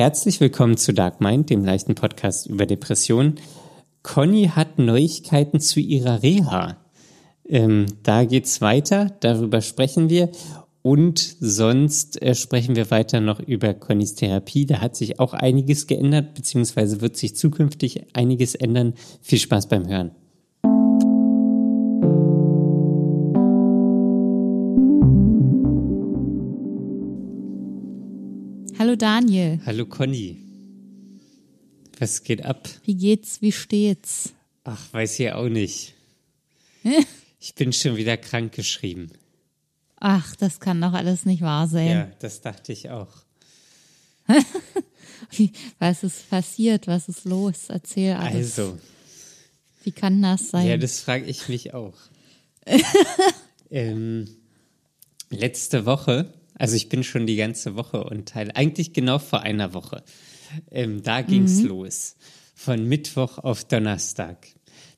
[0.00, 3.34] Herzlich willkommen zu Dark Mind, dem leichten Podcast über Depressionen.
[4.02, 6.78] Conny hat Neuigkeiten zu ihrer Reha.
[7.46, 10.30] Ähm, da geht's weiter, darüber sprechen wir.
[10.80, 14.64] Und sonst äh, sprechen wir weiter noch über Connys Therapie.
[14.64, 18.94] Da hat sich auch einiges geändert, beziehungsweise wird sich zukünftig einiges ändern.
[19.20, 20.12] Viel Spaß beim Hören.
[29.00, 29.58] Daniel.
[29.64, 30.36] Hallo Conny.
[31.98, 32.68] Was geht ab?
[32.84, 33.40] Wie geht's?
[33.40, 34.34] Wie steht's?
[34.64, 35.94] Ach, weiß ich auch nicht.
[37.40, 39.10] ich bin schon wieder krank geschrieben.
[39.96, 41.88] Ach, das kann doch alles nicht wahr sein.
[41.88, 43.08] Ja, das dachte ich auch.
[45.30, 46.86] Wie, was ist passiert?
[46.86, 47.68] Was ist los?
[47.68, 48.58] Erzähl alles.
[48.58, 48.78] Also,
[49.82, 50.66] Wie kann das sein?
[50.66, 51.96] ja, das frage ich mich auch.
[53.70, 54.28] ähm,
[55.30, 59.72] letzte Woche, also ich bin schon die ganze Woche und Teil, eigentlich genau vor einer
[59.72, 60.04] Woche,
[60.70, 62.16] ähm, da ging's los.
[62.54, 64.46] Von Mittwoch auf Donnerstag.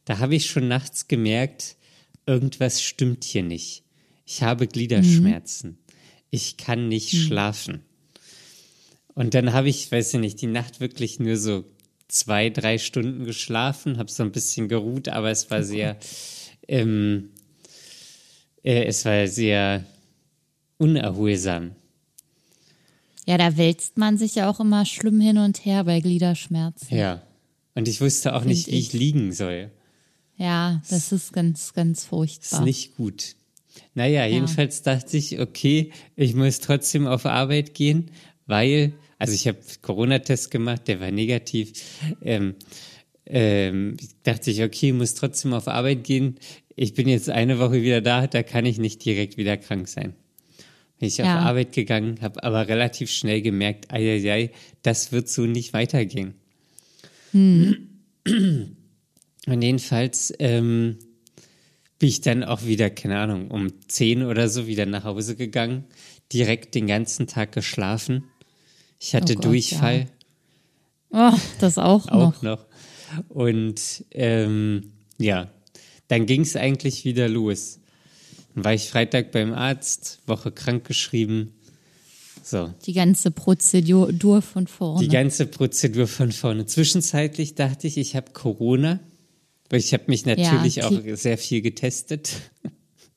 [0.05, 1.77] Da habe ich schon nachts gemerkt,
[2.27, 3.85] irgendwas stimmt hier nicht.
[4.27, 5.79] Ich habe Gliederschmerzen.
[6.31, 7.85] Ich kann nicht schlafen.
[9.15, 11.65] Und dann habe ich, weiß ich nicht, die Nacht wirklich nur so
[12.09, 15.97] zwei, drei Stunden geschlafen, habe so ein bisschen geruht, aber es war sehr,
[16.67, 17.31] ähm,
[18.65, 19.87] äh, es war sehr
[20.79, 21.73] unerholsam.
[23.27, 26.97] ja, da wälzt man sich ja auch immer schlimm hin und her bei Gliederschmerzen.
[26.97, 27.23] Ja.
[27.75, 28.93] Und ich wusste auch nicht, wie ich ich.
[28.93, 29.71] liegen soll.
[30.37, 32.65] Ja, das ist ganz, ganz Ist furchtbar.
[32.65, 33.37] nicht gut.
[33.95, 38.11] Naja, jedenfalls dachte ich, okay, ich muss trotzdem auf Arbeit gehen,
[38.47, 41.73] weil, also ich habe Corona-Test gemacht, der war negativ.
[42.23, 42.57] Ähm,
[43.25, 46.37] ähm, dachte ich, okay, muss trotzdem auf Arbeit gehen.
[46.77, 50.15] Ich bin jetzt eine Woche wieder da, da kann ich nicht direkt wieder krank sein.
[51.03, 51.25] Bin ich Ja.
[51.41, 56.35] auf Arbeit gegangen, habe aber relativ schnell gemerkt, ei, das wird so nicht weitergehen.
[57.33, 57.89] Und
[59.49, 60.99] jedenfalls ähm,
[61.99, 65.87] bin ich dann auch wieder, keine Ahnung, um 10 oder so wieder nach Hause gegangen,
[66.33, 68.23] direkt den ganzen Tag geschlafen.
[69.01, 70.07] Ich hatte Oh Gott, Durchfall
[71.11, 72.37] Oh, das auch, noch.
[72.39, 72.65] auch noch.
[73.29, 75.51] Und ähm, ja,
[76.07, 77.81] dann ging es eigentlich wieder los.
[78.55, 81.53] Dann war ich Freitag beim Arzt, Woche krankgeschrieben.
[82.45, 85.01] So, Die ganze Prozedur von vorne.
[85.01, 86.67] die ganze Prozedur von vorne.
[86.67, 88.99] Zwischenzeitlich dachte ich, ich habe Corona,
[89.71, 92.33] weil ich habe mich natürlich Ja, auch sehr viel getestet.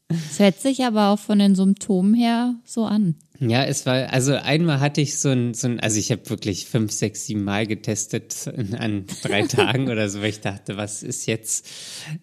[0.08, 3.16] Es hört sich aber auch von den Symptomen her so an.
[3.40, 6.66] Ja, es war, also einmal hatte ich so ein, so ein also ich habe wirklich
[6.66, 11.26] fünf, sechs, sieben Mal getestet an drei Tagen oder so, weil ich dachte, was ist
[11.26, 11.68] jetzt,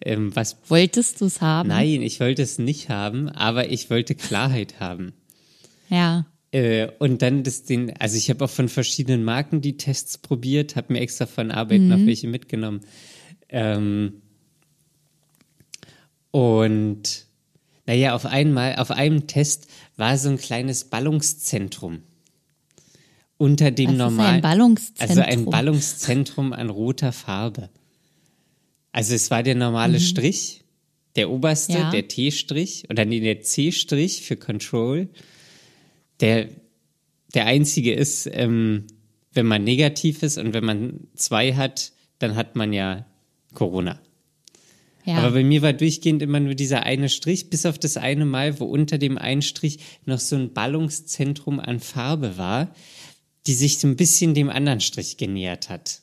[0.01, 1.69] ähm, was, Wolltest du es haben?
[1.69, 5.13] nein, ich wollte es nicht haben, aber ich wollte Klarheit haben.
[5.89, 6.25] Ja.
[6.51, 10.75] Äh, und dann das den, also ich habe auch von verschiedenen Marken die Tests probiert,
[10.75, 12.81] habe mir extra von Arbeit noch welche mitgenommen.
[13.49, 14.21] Ähm,
[16.31, 17.27] und
[17.85, 19.67] naja, auf einmal, auf einem Test
[19.97, 22.03] war so ein kleines Ballungszentrum.
[23.37, 24.35] Unter dem Was ist normalen.
[24.35, 25.09] ein Ballungszentrum?
[25.09, 27.69] Also ein Ballungszentrum an roter Farbe.
[28.91, 30.63] Also es war der normale Strich,
[31.15, 31.79] der oberste, Mhm.
[31.79, 31.91] Ja.
[31.91, 35.09] der T-Strich, oder nee, der C-Strich für Control.
[36.19, 36.47] Der,
[37.33, 38.85] der einzige ist, ähm,
[39.33, 43.05] wenn man negativ ist und wenn man zwei hat, dann hat man ja
[43.55, 43.99] Corona.
[45.05, 45.17] Ja.
[45.17, 48.59] Aber bei mir war durchgehend immer nur dieser eine Strich, bis auf das eine Mal,
[48.59, 52.73] wo unter dem einen Strich noch so ein Ballungszentrum an Farbe war,
[53.45, 56.01] die sich so ein bisschen dem anderen Strich genähert hat.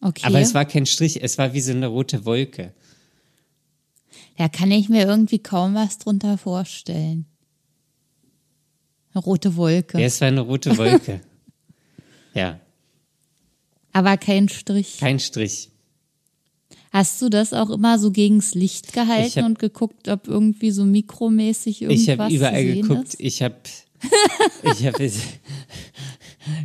[0.00, 0.26] okay.
[0.26, 2.72] Aber es war kein Strich, es war wie so eine rote Wolke.
[4.36, 7.26] Da kann ich mir irgendwie kaum was drunter vorstellen.
[9.12, 9.98] Eine rote Wolke.
[9.98, 11.20] Ja, es war eine rote Wolke.
[12.34, 12.58] ja,
[13.92, 14.98] Aber kein Strich.
[14.98, 15.70] kein Strich.
[16.94, 20.84] Hast du das auch immer so gegens Licht gehalten hab- und geguckt, ob irgendwie so
[20.84, 23.14] mikromäßig irgendwas Ich habe überall geguckt.
[23.14, 23.20] Ist?
[23.20, 23.56] Ich habe
[24.62, 25.10] ich habe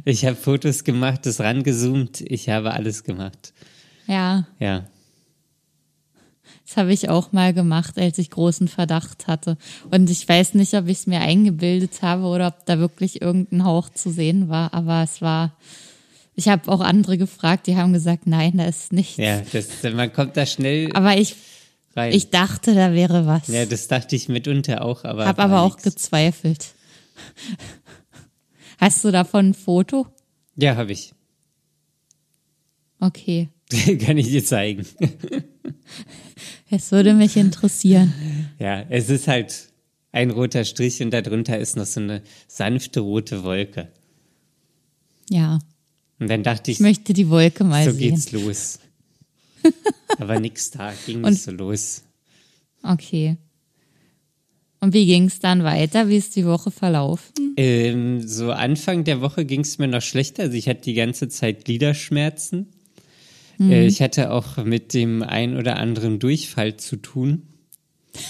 [0.06, 2.22] ich habe Fotos gemacht, das rangezoomt.
[2.22, 3.54] Ich habe alles gemacht.
[4.06, 4.86] Ja, Ja.
[6.64, 9.58] das habe ich auch mal gemacht, als ich großen Verdacht hatte.
[9.90, 13.64] Und ich weiß nicht, ob ich es mir eingebildet habe oder ob da wirklich irgendein
[13.64, 14.76] Hauch zu sehen war.
[14.76, 15.56] Aber es war.
[16.40, 19.18] Ich habe auch andere gefragt, die haben gesagt, nein, da ist nichts.
[19.18, 21.36] Ja, das, man kommt da schnell Aber ich,
[21.98, 22.14] rein.
[22.14, 23.50] ich dachte, da wäre was.
[23.50, 25.26] ja, das dachte ich mitunter auch, aber.
[25.26, 25.84] Hab war aber auch nix.
[25.84, 26.74] gezweifelt.
[28.80, 30.08] Hast du davon ein Foto?
[30.56, 31.14] Ja, habe ich.
[33.02, 33.50] Okay.
[34.06, 34.86] Kann ich dir zeigen.
[36.72, 38.14] Es würde mich interessieren.
[38.60, 39.70] Ja, es ist halt
[40.12, 43.88] ein roter Strich und darunter ist noch so eine sanfte rote Wolke.
[45.30, 45.58] Ja.
[46.20, 48.16] Und dann dachte ich, ich möchte die Wolke mal so sehen.
[48.16, 48.80] geht's los.
[50.20, 52.04] Aber nix da, ging nicht so los.
[52.84, 53.38] Okay.
[54.82, 56.08] Und wie ging es dann weiter?
[56.08, 57.54] Wie ist die Woche verlaufen?
[57.58, 60.44] Ähm, so Anfang der Woche ging es mir noch schlechter.
[60.44, 62.68] Also ich hatte die ganze Zeit Gliederschmerzen.
[63.58, 63.72] Mhm.
[63.72, 67.44] Äh, ich hatte auch mit dem ein oder anderen Durchfall zu tun.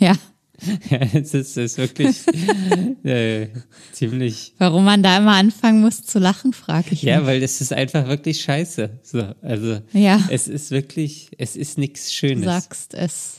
[0.00, 0.16] Ja.
[0.90, 2.16] Ja, es ist, es ist wirklich
[3.04, 3.48] äh,
[3.92, 4.54] ziemlich.
[4.58, 7.26] Warum man da immer anfangen muss zu lachen, frage ich Ja, mich.
[7.28, 8.98] weil es ist einfach wirklich scheiße.
[9.02, 10.26] So, also Ja.
[10.30, 12.44] es ist wirklich, es ist nichts Du Schönes.
[12.44, 13.38] sagst es.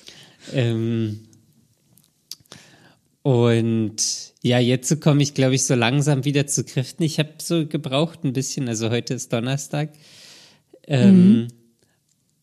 [0.53, 1.19] Ähm,
[3.21, 3.97] und
[4.41, 7.03] ja, jetzt komme ich, glaube ich, so langsam wieder zu Kräften.
[7.03, 9.89] Ich habe so gebraucht ein bisschen, also heute ist Donnerstag.
[10.87, 11.49] Ähm,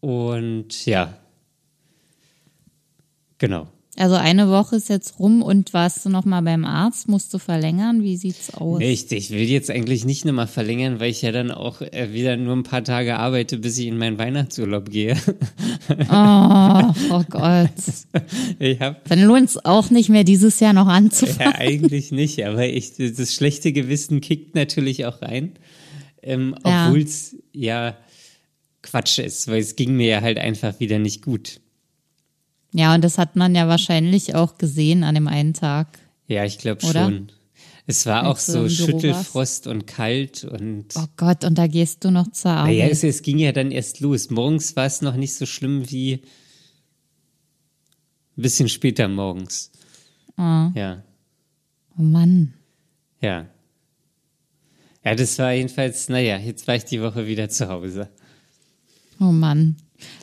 [0.01, 1.17] Und ja,
[3.39, 3.69] genau.
[3.99, 7.09] Also eine Woche ist jetzt rum und warst du noch mal beim Arzt?
[7.09, 8.03] Musst du verlängern?
[8.03, 8.79] Wie sieht's aus?
[8.79, 12.37] Nee, ich, will jetzt eigentlich nicht nochmal verlängern, weil ich ja dann auch äh, wieder
[12.37, 15.17] nur ein paar Tage arbeite, bis ich in meinen Weihnachtsurlaub gehe.
[16.11, 17.71] Oh, oh Gott.
[18.59, 21.53] Ich habe Dann lohnt es auch nicht mehr dieses Jahr noch anzufangen.
[21.53, 25.53] Ja, eigentlich nicht, aber ich, das schlechte Gewissen kickt natürlich auch rein.
[26.23, 26.89] Ähm, Ja.
[26.89, 27.97] Obwohl es ja
[28.83, 31.61] Quatsch ist, weil es ging mir ja halt einfach wieder nicht gut.
[32.77, 35.99] Ja, und das hat man ja wahrscheinlich auch gesehen an dem einen Tag.
[36.27, 37.33] Ja, ich glaube schon.
[37.87, 42.31] Es war auch so Schüttelfrost und kalt und Oh Gott, und da gehst du noch
[42.33, 42.77] zur Arbeit.
[42.77, 44.29] naja, es, es ging ja dann erst los.
[44.29, 46.15] Morgens war es noch nicht so schlimm wie
[48.37, 49.71] ein bisschen später morgens.
[50.37, 50.71] Ah.
[50.75, 51.03] Ja.
[51.99, 52.53] Oh Mann.
[53.23, 53.47] Ja.
[55.03, 58.11] Ja, das war jedenfalls, naja, jetzt war ich die Woche wieder zu Hause.
[59.19, 59.77] Oh Mann.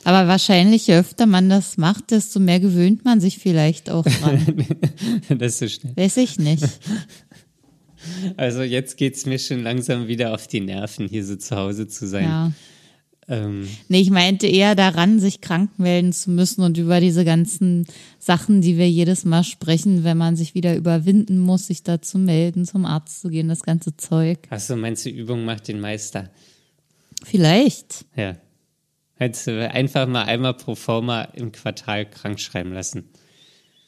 [0.03, 4.65] Aber wahrscheinlich, je öfter man das macht, desto mehr gewöhnt man sich vielleicht auch dran.
[5.29, 5.93] das ist so schnell.
[5.95, 6.67] Weiß ich nicht.
[8.37, 12.07] Also jetzt geht's mir schon langsam wieder auf die Nerven, hier so zu Hause zu
[12.07, 12.25] sein.
[12.25, 12.51] Ja.
[13.29, 17.85] Ähm, Nee, ich meinte eher daran, sich krank melden zu müssen und über diese ganzen
[18.19, 22.17] Sachen, die wir jedes Mal sprechen, wenn man sich wieder überwinden muss, sich da zu
[22.17, 24.39] melden, zum Arzt zu gehen, das ganze Zeug.
[24.49, 26.29] achso, meinst du, Übung macht den Meister?
[27.23, 28.05] Vielleicht.
[28.17, 28.35] Ja.
[29.23, 33.05] Hättest du einfach mal einmal pro forma im Quartal krank schreiben lassen.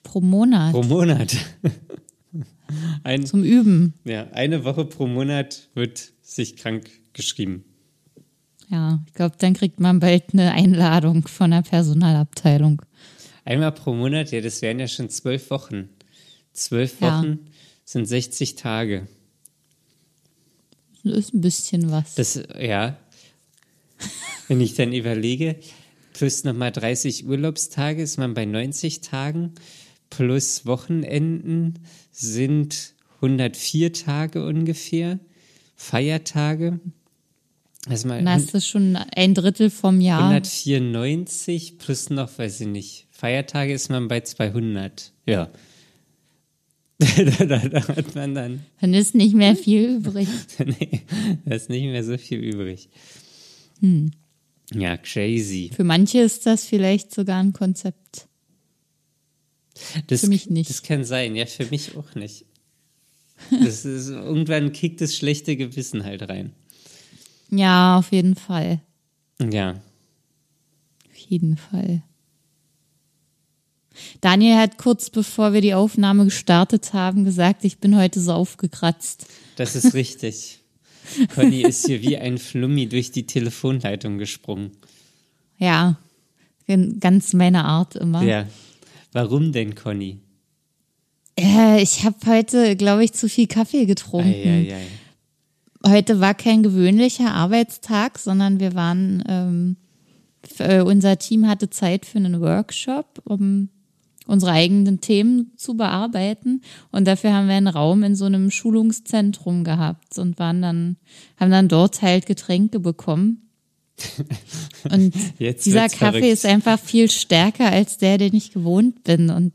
[0.03, 0.71] Pro Monat.
[0.71, 1.35] Pro Monat.
[3.03, 3.93] Ein, zum Üben.
[4.05, 7.65] ja, eine Woche pro Monat wird sich krank geschrieben.
[8.69, 12.81] Ja, ich glaube, dann kriegt man bald eine Einladung von der Personalabteilung.
[13.43, 15.89] Einmal pro Monat, ja, das wären ja schon zwölf Wochen.
[16.53, 17.19] Zwölf Ja.
[17.19, 17.39] Wochen
[17.83, 19.07] sind 60 Tage.
[21.03, 22.15] Das ist ein bisschen was.
[22.15, 22.97] Das, ja.
[24.47, 25.55] Wenn ich dann überlege,
[26.13, 29.53] plus nochmal 30 Urlaubstage ist man bei 90 Tagen,
[30.09, 31.79] plus Wochenenden
[32.11, 35.19] sind 104 Tage ungefähr,
[35.75, 36.79] Feiertage.
[37.87, 40.21] Also mal Dann hast du schon ein Drittel vom Jahr.
[40.21, 45.11] 194 plus noch, weiß ich nicht, Feiertage ist man bei 200.
[45.25, 45.49] Ja.
[46.97, 50.27] da, da, da hat man dann Dann ist nicht mehr viel übrig.
[50.59, 51.01] nee,
[51.45, 52.89] da ist nicht mehr so viel übrig.
[53.81, 54.11] Hm.
[54.73, 55.71] Ja, crazy.
[55.75, 58.27] Für manche ist das vielleicht sogar ein Konzept.
[60.07, 60.69] Das, Für mich nicht.
[60.69, 62.45] Das kann sein, ja, für mich auch nicht.
[63.51, 66.53] Das ist, irgendwann kickt das schlechte Gewissen halt rein.
[67.51, 68.81] Ja, auf jeden Fall.
[69.39, 69.71] Ja.
[71.09, 72.01] Auf jeden Fall.
[74.21, 79.27] Daniel hat kurz bevor wir die Aufnahme gestartet haben gesagt, ich bin heute so aufgekratzt.
[79.57, 80.59] Das ist richtig.
[81.33, 84.71] Conny ist hier wie ein Flummi durch die Telefonleitung gesprungen.
[85.57, 85.97] Ja,
[86.99, 88.23] ganz meine Art immer.
[88.23, 88.47] Ja.
[89.11, 90.19] Warum denn, Conny?
[91.39, 94.29] Äh, ich habe heute, glaube ich, zu viel Kaffee getrunken.
[94.29, 94.87] Eieiei.
[95.87, 99.75] Heute war kein gewöhnlicher Arbeitstag, sondern wir waren, ähm,
[100.57, 103.69] äh, unser Team hatte Zeit für einen Workshop, um
[104.25, 106.61] unsere eigenen Themen zu bearbeiten.
[106.91, 110.97] Und dafür haben wir einen Raum in so einem Schulungszentrum gehabt und waren dann,
[111.37, 113.41] haben dann dort halt Getränke bekommen.
[114.91, 116.25] Und dieser Kaffee verrückt.
[116.25, 119.29] ist einfach viel stärker als der, den ich gewohnt bin.
[119.29, 119.53] Und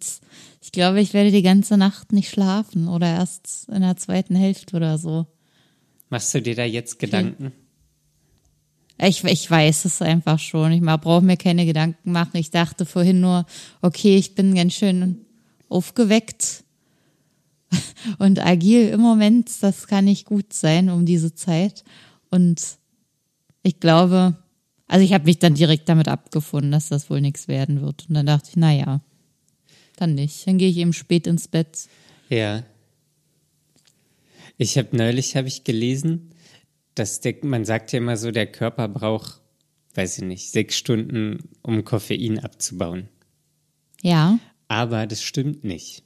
[0.63, 4.77] ich glaube, ich werde die ganze Nacht nicht schlafen oder erst in der zweiten Hälfte
[4.77, 5.27] oder so.
[6.09, 7.53] Machst du dir da jetzt Gedanken?
[9.03, 10.73] Ich, ich weiß es einfach schon.
[10.73, 12.37] Ich brauche mir keine Gedanken machen.
[12.37, 13.47] Ich dachte vorhin nur,
[13.81, 15.25] okay, ich bin ganz schön
[15.69, 16.65] aufgeweckt
[18.19, 19.51] und agil im Moment.
[19.63, 21.83] Das kann nicht gut sein um diese Zeit.
[22.31, 22.61] Und
[23.63, 24.37] ich glaube,
[24.87, 28.07] also ich habe mich dann direkt damit abgefunden, dass das wohl nichts werden wird.
[28.09, 29.01] Und dann dachte ich, na ja,
[29.97, 30.47] dann nicht.
[30.47, 31.87] Dann gehe ich eben spät ins Bett.
[32.29, 32.65] Ja.
[34.59, 36.33] Ich habe neulich habe ich gelesen,
[36.95, 39.41] dass der, man sagt ja immer so, der Körper braucht,
[39.95, 43.09] weiß ich nicht, sechs Stunden, um Koffein abzubauen.
[44.03, 46.03] Ja, Aber das stimmt nicht,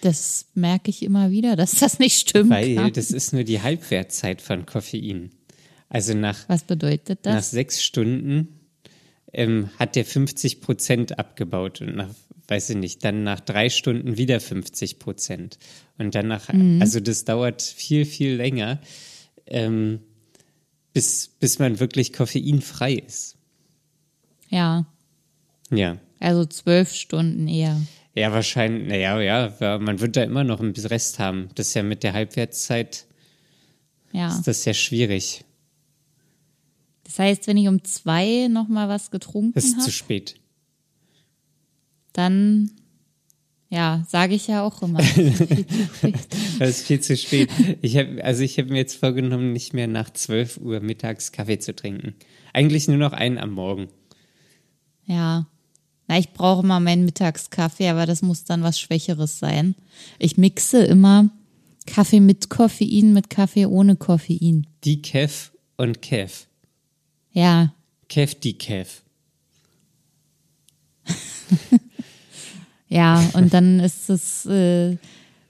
[0.00, 2.50] das merke ich immer wieder, dass das nicht stimmt.
[2.50, 5.30] weil das ist nur die Halbwertzeit von Koffein.
[5.88, 7.50] Also nach, Was bedeutet nach das?
[7.50, 8.60] sechs Stunden
[9.32, 12.10] ähm, hat der 50 Prozent abgebaut und nach,
[12.46, 15.58] weiß ich nicht, dann nach drei Stunden wieder 50 Prozent.
[15.98, 16.48] Und dann nach,
[16.80, 18.80] also das dauert viel, viel länger,
[19.50, 20.00] ähm,
[20.92, 23.36] bis, bis man wirklich koffeinfrei ist.
[24.48, 24.86] Ja,
[25.70, 25.98] Ja.
[26.20, 27.80] also zwölf Stunden eher.
[28.14, 31.50] Ja, wahrscheinlich, naja, ja, man wird da immer noch einen Rest haben.
[31.54, 33.06] Das ist ja mit der Halbwertszeit,
[34.12, 34.28] Ja.
[34.28, 35.44] ist das ja schwierig.
[37.04, 40.40] Das heißt, wenn ich um zwei noch mal was getrunken Das ist zu habe, spät.
[42.12, 42.70] dann,
[43.70, 45.00] ja, sage ich ja auch immer.
[46.58, 47.50] Das ist viel zu spät.
[47.82, 51.60] Ich hab, also ich habe mir jetzt vorgenommen, nicht mehr nach 12 Uhr mittags Kaffee
[51.60, 52.14] zu trinken.
[52.52, 53.88] Eigentlich nur noch einen am Morgen.
[55.06, 55.46] ja.
[56.10, 59.74] Na, ich brauche immer meinen Mittagskaffee, aber das muss dann was Schwächeres sein.
[60.18, 61.28] Ich mixe immer
[61.84, 64.66] Kaffee mit Koffein mit Kaffee ohne Koffein.
[64.86, 66.46] Decaf und Caf.
[67.32, 67.74] Ja,
[68.08, 69.02] Caf, Decaf.
[72.88, 74.96] Ja, und dann ist es, äh,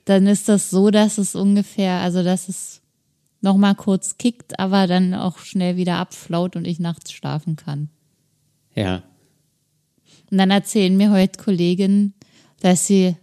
[0.05, 2.81] dann ist das so, dass es ungefähr, also dass es
[3.41, 7.89] noch mal kurz kickt, aber dann auch schnell wieder abflaut und ich nachts schlafen kann.
[8.75, 9.03] Ja.
[10.31, 12.15] Und dann erzählen mir heute Kolleginnen,
[12.61, 13.17] dass sie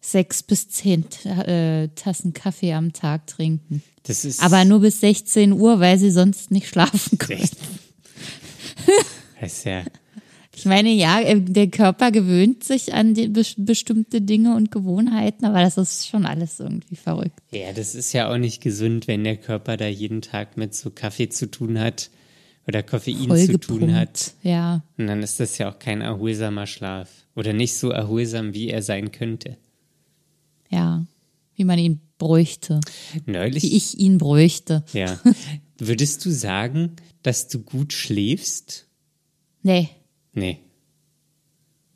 [0.00, 3.82] sechs bis zehn äh, Tassen Kaffee am Tag trinken.
[4.04, 4.42] Das ist.
[4.42, 7.48] Aber nur bis 16 Uhr, weil sie sonst nicht schlafen können.
[9.40, 9.84] Das ist ja.
[10.60, 15.44] Ich meine, ja, äh, der Körper gewöhnt sich an die bes- bestimmte Dinge und Gewohnheiten,
[15.44, 17.40] aber das ist schon alles irgendwie verrückt.
[17.50, 20.90] Ja, das ist ja auch nicht gesund, wenn der Körper da jeden Tag mit so
[20.90, 22.10] Kaffee zu tun hat
[22.68, 24.34] oder Koffein zu tun hat.
[24.42, 24.82] Ja.
[24.98, 27.08] Und dann ist das ja auch kein erholsamer Schlaf.
[27.34, 29.56] Oder nicht so erholsam, wie er sein könnte.
[30.70, 31.04] Ja,
[31.54, 32.80] wie man ihn bräuchte,
[33.26, 33.62] Neulich.
[33.62, 34.84] wie ich ihn bräuchte.
[34.92, 35.18] Ja.
[35.78, 38.86] Würdest du sagen, dass du gut schläfst?
[39.62, 39.88] Nee,
[40.40, 40.58] Nee.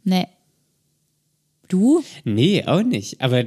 [0.05, 0.27] nee.
[1.69, 2.05] Du?
[2.25, 3.23] Nee, auch nicht.
[3.23, 3.45] Aber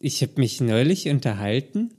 [0.00, 1.90] ich habe mich neulich unterhalten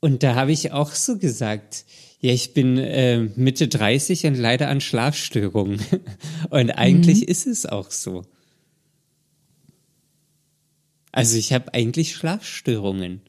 [0.00, 1.86] und da habe ich auch so gesagt,
[2.20, 5.80] ja, ich bin äh, Mitte 30 und leide an Schlafstörungen.
[6.50, 8.24] Und eigentlich ist es auch so.
[11.10, 13.22] Also ich habe eigentlich Schlafstörungen.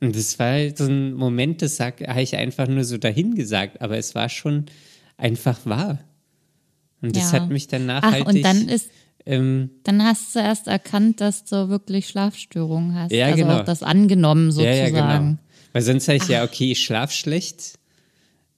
[0.00, 3.96] Und das war so ein Moment, das habe ich einfach nur so dahin gesagt, aber
[3.96, 4.66] es war schon
[5.16, 5.98] einfach wahr.
[7.02, 7.40] Und das Ja.
[7.40, 8.26] hat mich dann Ach, nachhaltig.
[8.28, 8.88] und dann ist,
[9.26, 13.12] ähm, dann hast du erst erkannt, dass du wirklich Schlafstörungen hast.
[13.12, 13.60] Ja, also genau.
[13.60, 15.26] auch das angenommen Ja, ja, sozusagen.
[15.28, 15.38] genau.
[15.72, 17.78] Weil sonst sage ich ja, okay, ich schlaf schlecht.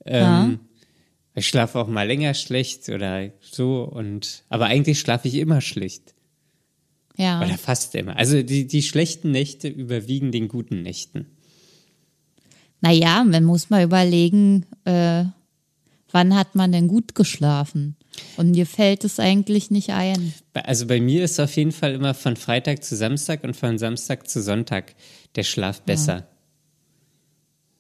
[0.06, 0.44] Ja.
[0.44, 0.60] Ähm,
[1.38, 6.14] Ich schlafe auch mal länger schlecht oder so und aber eigentlich schlafe ich immer schlecht.
[7.18, 7.42] Ja.
[7.42, 8.16] Oder fast immer.
[8.16, 11.26] Also die, die schlechten Nächte überwiegen den guten Nächten.
[12.80, 15.25] Naja, man muss mal überlegen, äh,
[16.10, 17.96] wann hat man denn gut geschlafen?
[18.36, 20.32] Und mir fällt es eigentlich nicht ein.
[20.54, 24.28] Also bei mir ist auf jeden Fall immer von Freitag zu Samstag und von Samstag
[24.28, 24.94] zu Sonntag
[25.34, 26.26] der Schlaf besser.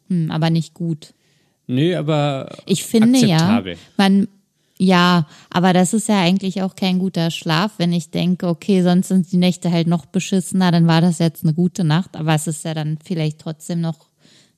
[0.08, 1.14] Hm, aber nicht gut.
[1.66, 3.76] Nö, aber Ich finde ja, akzeptabel.
[3.96, 4.28] man,
[4.78, 9.08] ja, aber das ist ja eigentlich auch kein guter Schlaf, wenn ich denke, okay, sonst
[9.08, 12.46] sind die Nächte halt noch beschissener, dann war das jetzt eine gute Nacht, aber es
[12.46, 14.06] ist ja dann vielleicht trotzdem noch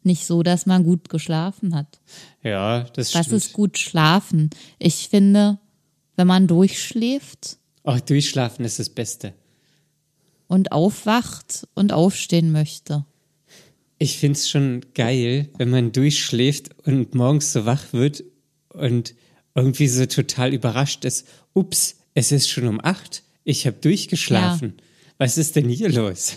[0.08, 2.00] nicht so, dass man gut geschlafen hat.
[2.42, 3.36] Ja, das Was stimmt.
[3.44, 4.50] ist gut schlafen?
[4.80, 5.58] Ich finde,
[6.16, 9.32] wenn man durchschläft Oh, durchschlafen ist das Beste.
[10.48, 13.04] und aufwacht und aufstehen möchte.
[13.98, 18.24] Ich find's schon geil, wenn man durchschläft und morgens so wach wird
[18.70, 19.14] und
[19.54, 21.26] irgendwie so total überrascht ist.
[21.54, 23.22] Ups, es ist schon um acht.
[23.44, 24.74] Ich habe durchgeschlafen.
[25.18, 26.36] Was ist denn hier los?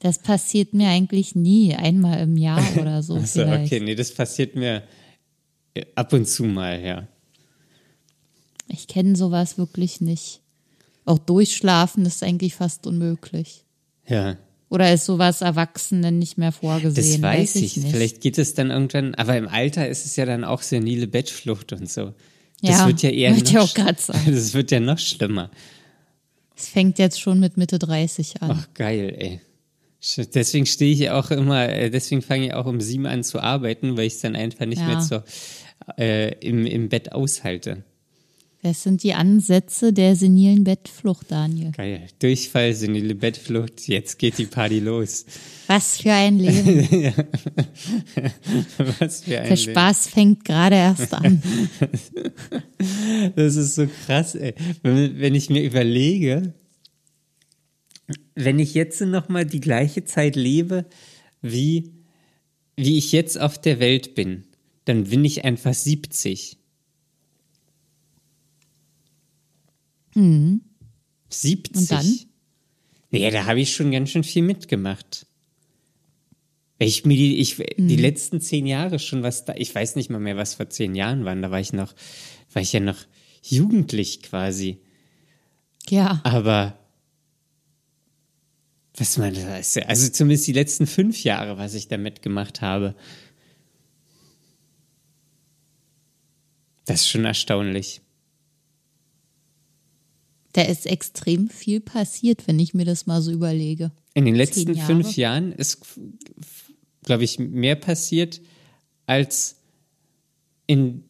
[0.00, 3.72] Das passiert mir eigentlich nie, einmal im Jahr oder so Also, vielleicht.
[3.72, 4.82] okay, nee, das passiert mir
[5.74, 7.08] äh, ab und zu mal, ja.
[8.68, 10.40] Ich kenne sowas wirklich nicht.
[11.04, 13.64] Auch durchschlafen ist eigentlich fast unmöglich.
[14.08, 14.36] Ja,
[14.70, 17.22] Oder ist sowas Erwachsenen nicht mehr vorgesehen?
[17.22, 17.76] das weiß ich.
[17.76, 17.90] nicht.
[17.92, 21.72] Vielleicht geht es dann irgendwann, aber im Alter ist es ja dann auch senile Bettflucht
[21.72, 22.12] und so.
[22.62, 24.20] Das Ja, wird ja eher ich noch, auch sagen.
[24.26, 25.50] Das wird ja noch schlimmer.
[26.56, 28.50] Es fängt jetzt schon mit Mitte 30 an.
[28.52, 29.40] Ach, geil, ey.
[30.34, 33.96] Deswegen stehe ich auch immer, äh, deswegen fange ich auch um sieben an zu arbeiten,
[33.96, 34.86] weil ich es dann einfach nicht Ja.
[34.88, 35.22] mehr so
[35.98, 37.84] äh, im, im Bett aushalte.
[38.64, 41.72] Das sind die Ansätze der senilen Bettflucht, Daniel.
[41.72, 42.06] Geil.
[42.18, 45.26] Durchfall, senile Bettflucht, jetzt geht die Party los.
[45.66, 46.78] Was für ein Leben.
[48.98, 49.70] Was für ein Der Leben.
[49.70, 51.42] Spaß fängt gerade erst an.
[53.36, 54.54] Das ist so krass, ey.
[54.82, 56.54] Wenn, wenn ich mir überlege,
[58.34, 60.86] wenn ich jetzt noch mal die gleiche Zeit lebe,
[61.42, 61.92] wie,
[62.76, 64.44] wie ich jetzt auf der Welt bin,
[64.86, 66.58] dann bin ich einfach 70.
[70.14, 70.60] Mhm.
[71.28, 71.76] 70.
[71.80, 72.18] Und dann?
[73.10, 75.26] Naja, da habe ich schon ganz schön viel mitgemacht.
[76.78, 77.88] Ich mir die, ich, Mhm.
[77.88, 80.94] die letzten zehn Jahre schon was da, ich weiß nicht mal mehr, was vor zehn
[80.94, 81.94] Jahren waren, da war ich noch,
[82.52, 82.98] war ich ja noch
[83.42, 84.78] jugendlich quasi.
[85.88, 86.20] Ja.
[86.24, 86.78] Aber
[88.96, 92.60] was man da ist, ja- also zumindest die letzten fünf Jahre, was ich da mitgemacht
[92.60, 92.94] habe.
[96.84, 98.00] Das ist schon erstaunlich.
[100.54, 103.90] Da ist extrem viel passiert, wenn ich mir das mal so überlege.
[104.14, 104.86] In den letzten Jahre?
[104.86, 105.80] fünf Jahren ist,
[107.02, 108.40] glaube ich, mehr passiert
[109.06, 109.56] als
[110.66, 111.02] in,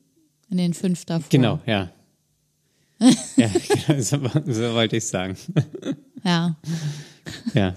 [0.49, 1.29] In den fünf davor.
[1.29, 1.93] genau, ja.
[3.37, 5.37] ja, genau, so, so wollte ich sagen.
[6.25, 6.57] Ja.
[7.53, 7.77] Ja.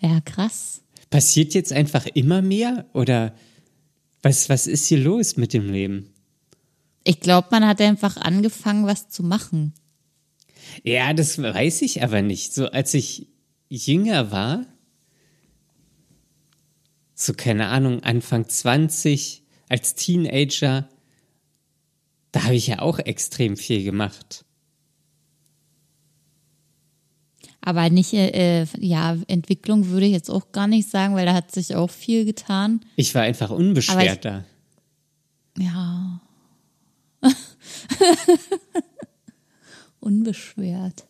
[0.00, 0.82] Ja, krass.
[1.10, 3.34] Passiert jetzt einfach immer mehr oder
[4.22, 6.13] was, was ist hier los mit dem Leben?
[7.04, 9.74] Ich glaube, man hat einfach angefangen, was zu machen.
[10.82, 12.54] Ja, das weiß ich aber nicht.
[12.54, 13.28] So als ich
[13.68, 14.64] jünger war,
[17.14, 20.88] so keine Ahnung, Anfang 20, als Teenager,
[22.32, 24.44] da habe ich ja auch extrem viel gemacht.
[27.60, 31.50] Aber nicht, äh, ja, Entwicklung würde ich jetzt auch gar nicht sagen, weil da hat
[31.50, 32.84] sich auch viel getan.
[32.96, 34.44] Ich war einfach unbeschwert da.
[35.56, 36.20] Ja.
[40.00, 41.06] Unbeschwert.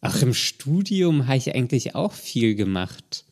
[0.00, 3.24] Auch im Studium habe ich eigentlich auch viel gemacht.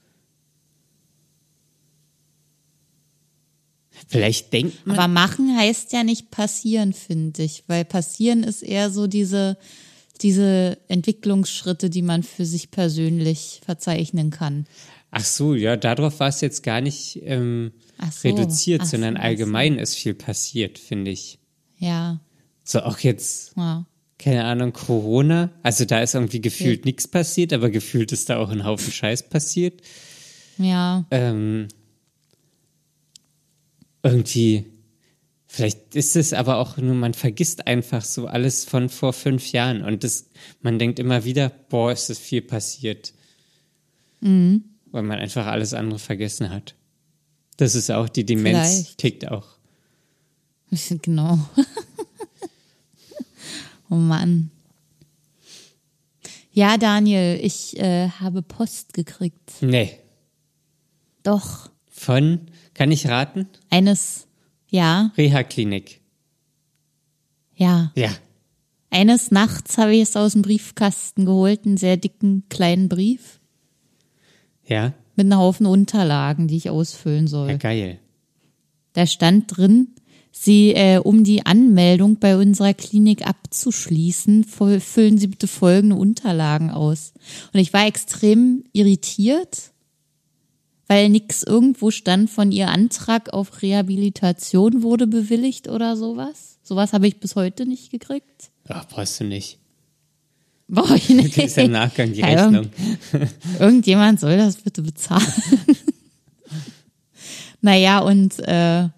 [4.08, 8.90] Vielleicht denkt man, Aber machen heißt ja nicht passieren, finde ich, weil passieren ist eher
[8.90, 9.56] so diese,
[10.20, 14.66] diese Entwicklungsschritte, die man für sich persönlich verzeichnen kann.
[15.10, 18.28] ach so, ja, darauf war es jetzt gar nicht ähm, Ach so.
[18.28, 19.26] reduziert, Ach so, sondern ach so.
[19.26, 21.38] allgemein ist viel passiert, finde ich.
[21.78, 22.20] Ja,
[22.64, 23.86] So auch jetzt, ja.
[24.18, 28.50] keine Ahnung, Corona, also da ist irgendwie gefühlt nichts passiert, aber gefühlt ist da auch
[28.50, 29.82] ein Haufen Scheiß passiert.
[30.58, 31.68] Ja, Ähm,
[34.02, 34.66] irgendwie,
[35.46, 39.82] vielleicht ist es aber auch nur, man vergisst einfach so alles von vor fünf Jahren
[39.82, 40.30] und das,
[40.62, 43.12] man denkt immer wieder, boah, ist das viel passiert.
[44.20, 44.64] Mhm.
[44.92, 46.74] Weil man einfach alles andere vergessen hat.
[47.58, 48.98] Das ist auch, die Demenz Vielleicht.
[48.98, 49.55] tickt auch.
[51.02, 51.38] Genau.
[53.90, 54.50] oh Mann.
[56.52, 59.52] Ja, Daniel, ich äh, habe Post gekriegt.
[59.60, 59.98] Nee,
[61.22, 62.40] Doch, von,
[62.72, 63.46] kann ich raten?
[63.70, 64.26] eines,
[64.70, 66.00] ja, Reha-Klinik.
[67.54, 67.92] ja.
[67.94, 68.10] Ja,
[68.90, 73.38] Eines Nachts habe ich es aus dem Briefkasten geholt, einen sehr dicken kleinen Brief
[74.66, 77.50] ja, mit einem Haufen Unterlagen, die ich ausfüllen soll.
[77.50, 77.98] ja, geil.
[78.94, 79.88] Da stand drin,
[80.38, 87.14] Sie, äh, um die Anmeldung bei unserer Klinik abzuschließen, füllen Sie bitte folgende Unterlagen aus.
[87.54, 89.72] Und ich war extrem irritiert,
[90.88, 96.58] weil nix irgendwo stand von Ihr Antrag auf Rehabilitation wurde bewilligt oder sowas.
[96.62, 98.50] Sowas habe ich bis heute nicht gekriegt.
[98.68, 99.58] Ach, brauchst du nicht.
[100.68, 101.38] Brauche ich nicht.
[101.38, 102.68] Das ist im Nachgang die Ja, Rechnung.
[103.58, 105.24] Irgendjemand soll das bitte bezahlen.
[107.62, 108.88] naja, und äh,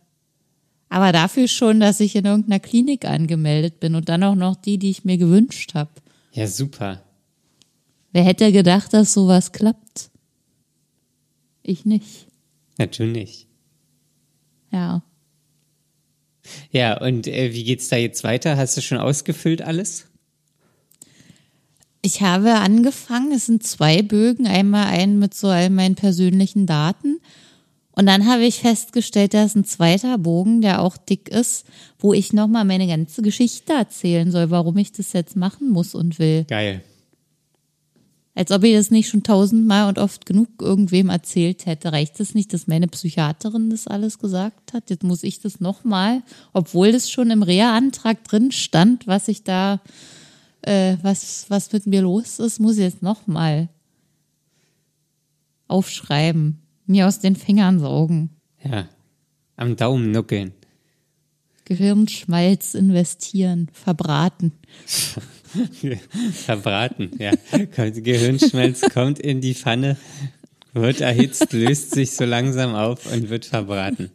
[0.89, 4.79] aber dafür schon, dass ich in irgendeiner Klinik angemeldet bin und dann auch noch die,
[4.79, 5.91] die ich mir gewünscht habe.
[6.33, 7.03] Ja, super.
[8.13, 10.11] Wer hätte gedacht, dass sowas klappt?
[11.63, 12.27] Ich nicht.
[12.79, 13.47] Natürlich.
[14.73, 15.03] Ja.
[16.71, 18.57] Ja, und äh, wie geht's da jetzt weiter?
[18.57, 20.07] Hast du schon ausgefüllt alles?
[22.01, 27.21] Ich habe angefangen, es sind zwei Bögen, einmal einen mit so all meinen persönlichen Daten.
[27.99, 31.67] Und dann habe ich festgestellt, da ist ein zweiter Bogen, der auch dick ist,
[31.99, 36.21] wo ich nochmal meine ganze Geschichte erzählen soll, warum ich das jetzt machen muss und
[36.21, 36.45] will.
[36.45, 36.85] Geil.
[38.37, 41.91] Als ob ich das nicht schon tausendmal und oft genug irgendwem erzählt hätte.
[41.91, 44.91] Reicht es nicht, dass meine Psychiaterin das alles gesagt hat?
[44.91, 49.81] Jetzt muss ich das nochmal, obwohl das schon im Reha-Antrag drin stand, was ich da,
[50.63, 53.69] äh, was, was mit mir los ist, muss ich jetzt nochmal
[55.67, 58.31] aufschreiben, mir aus den Fingern saugen.
[58.63, 58.89] Ja.
[59.57, 60.53] Am Daumen nuckeln.
[61.65, 64.53] Gehirnschmalz investieren, verbraten.
[66.33, 67.33] Verbraten, ja.
[67.77, 69.97] Gehirnschmalz kommt in die Pfanne,
[70.73, 74.11] wird erhitzt, löst sich so langsam auf und wird verbraten.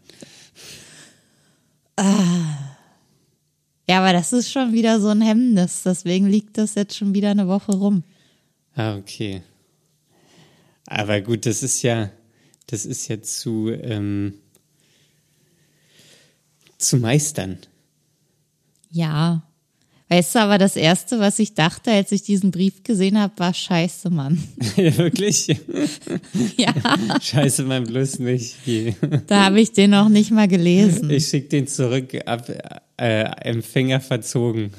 [3.88, 5.84] Ja, aber das ist schon wieder so ein Hemmnis.
[5.84, 8.04] Deswegen liegt das jetzt schon wieder eine Woche rum.
[8.76, 9.42] Ah, okay.
[10.88, 12.10] Aber gut, das ist ja,
[12.74, 14.34] das ist ja zu, ähm,
[16.80, 17.60] zu meistern.
[18.90, 19.44] Ja.
[20.10, 23.54] Weißt du, aber das Erste, was ich dachte, als ich diesen Brief gesehen habe, war
[23.54, 24.44] Scheiße, Mann.
[24.76, 25.48] ja, wirklich?
[26.58, 26.74] ja,
[27.22, 28.56] Scheiße, mein bloß nicht.
[29.28, 31.12] Da habe ich den noch nicht mal gelesen.
[31.12, 32.50] Ich schick den zurück, ab,
[32.98, 34.72] äh, Empfänger verzogen.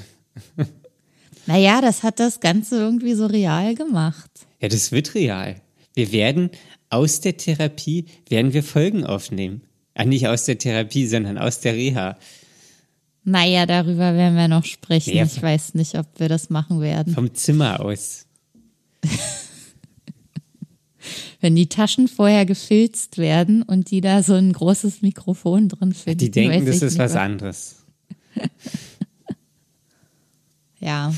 [1.46, 4.30] Naja, das hat das Ganze irgendwie so real gemacht.
[4.60, 5.60] Ja, das wird real.
[5.94, 6.50] Wir werden
[6.90, 9.62] aus der Therapie, werden wir Folgen aufnehmen.
[9.94, 12.18] Ah, nicht aus der Therapie, sondern aus der Reha.
[13.22, 15.16] Naja, darüber werden wir noch sprechen.
[15.16, 15.24] Ja.
[15.24, 17.14] Ich weiß nicht, ob wir das machen werden.
[17.14, 18.26] Vom Zimmer aus.
[21.40, 26.18] Wenn die Taschen vorher gefilzt werden und die da so ein großes Mikrofon drin finden.
[26.18, 27.84] Die denken, das ist was anderes.
[30.84, 31.14] Ja.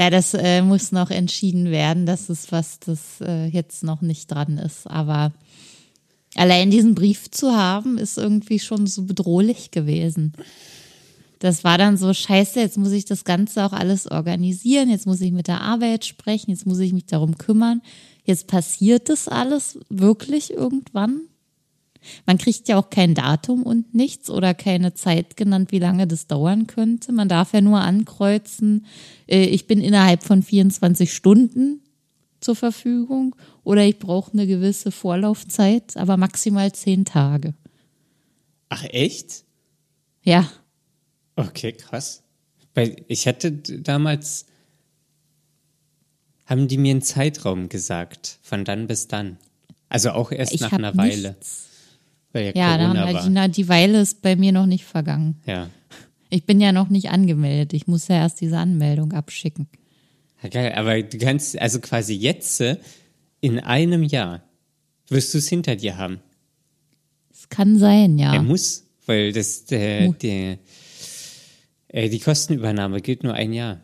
[0.00, 2.06] Ja, das äh, muss noch entschieden werden.
[2.06, 4.86] Das ist was, das äh, jetzt noch nicht dran ist.
[4.86, 5.30] Aber
[6.36, 10.32] allein diesen Brief zu haben, ist irgendwie schon so bedrohlich gewesen.
[11.38, 15.20] Das war dann so, scheiße, jetzt muss ich das Ganze auch alles organisieren, jetzt muss
[15.20, 17.82] ich mit der Arbeit sprechen, jetzt muss ich mich darum kümmern.
[18.24, 21.20] Jetzt passiert das alles wirklich irgendwann.
[22.26, 26.26] Man kriegt ja auch kein Datum und nichts oder keine Zeit genannt, wie lange das
[26.26, 27.12] dauern könnte.
[27.12, 28.86] Man darf ja nur ankreuzen,
[29.26, 31.82] äh, ich bin innerhalb von 24 Stunden
[32.40, 37.54] zur Verfügung oder ich brauche eine gewisse Vorlaufzeit, aber maximal zehn Tage.
[38.70, 39.44] Ach, echt?
[40.22, 40.48] Ja,
[41.40, 42.22] Okay, krass.
[42.74, 44.46] Weil ich hatte damals,
[46.44, 49.38] haben die mir einen Zeitraum gesagt, von dann bis dann.
[49.88, 51.68] Also auch erst ich nach einer Weile, nichts.
[52.32, 55.40] Weil ja, Ja, dann, Corona die, na, die Weile ist bei mir noch nicht vergangen.
[55.46, 55.68] Ja.
[56.28, 57.72] Ich bin ja noch nicht angemeldet.
[57.72, 59.68] Ich muss ja erst diese Anmeldung abschicken.
[60.42, 60.72] ja, geil.
[60.76, 62.76] Aber du kannst, also quasi jetzt, äh,
[63.40, 64.42] in einem Jahr,
[65.08, 66.20] wirst du es hinter dir haben.
[67.32, 68.34] Es kann sein, ja.
[68.34, 70.58] Er muss, weil das, der, der,
[71.88, 73.80] äh, die Kostenübernahme gilt nur ein Jahr.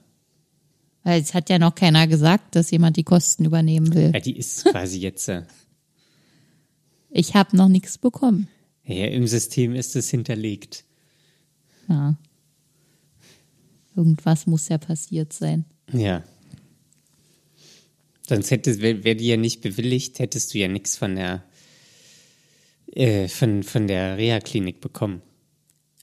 [1.03, 4.11] Weil es hat ja noch keiner gesagt, dass jemand die Kosten übernehmen will.
[4.13, 5.43] Ja, die ist quasi jetzt, äh,
[7.17, 8.47] Ich habe noch nichts bekommen.
[8.85, 10.85] ja, im System ist es hinterlegt.
[11.89, 12.19] Ja.
[13.97, 15.65] Irgendwas muss ja passiert sein.
[15.93, 16.23] Ja.
[18.29, 21.43] Sonst hätte, wäre wär die ja nicht bewilligt, hättest du ja nichts von der,
[22.93, 25.23] äh, von, von der Reha-Klinik bekommen.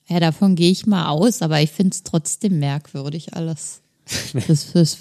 [0.08, 3.82] Ja, davon gehe ich mal aus, aber ich finde es trotzdem merkwürdig alles.
[4.48, 4.98] Das, das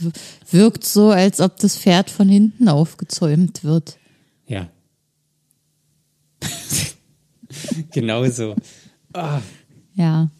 [0.51, 3.98] wirkt so, als ob das Pferd von hinten aufgezäumt wird.
[4.46, 4.70] Ja.
[7.93, 8.55] genau so.
[9.95, 10.31] Ja.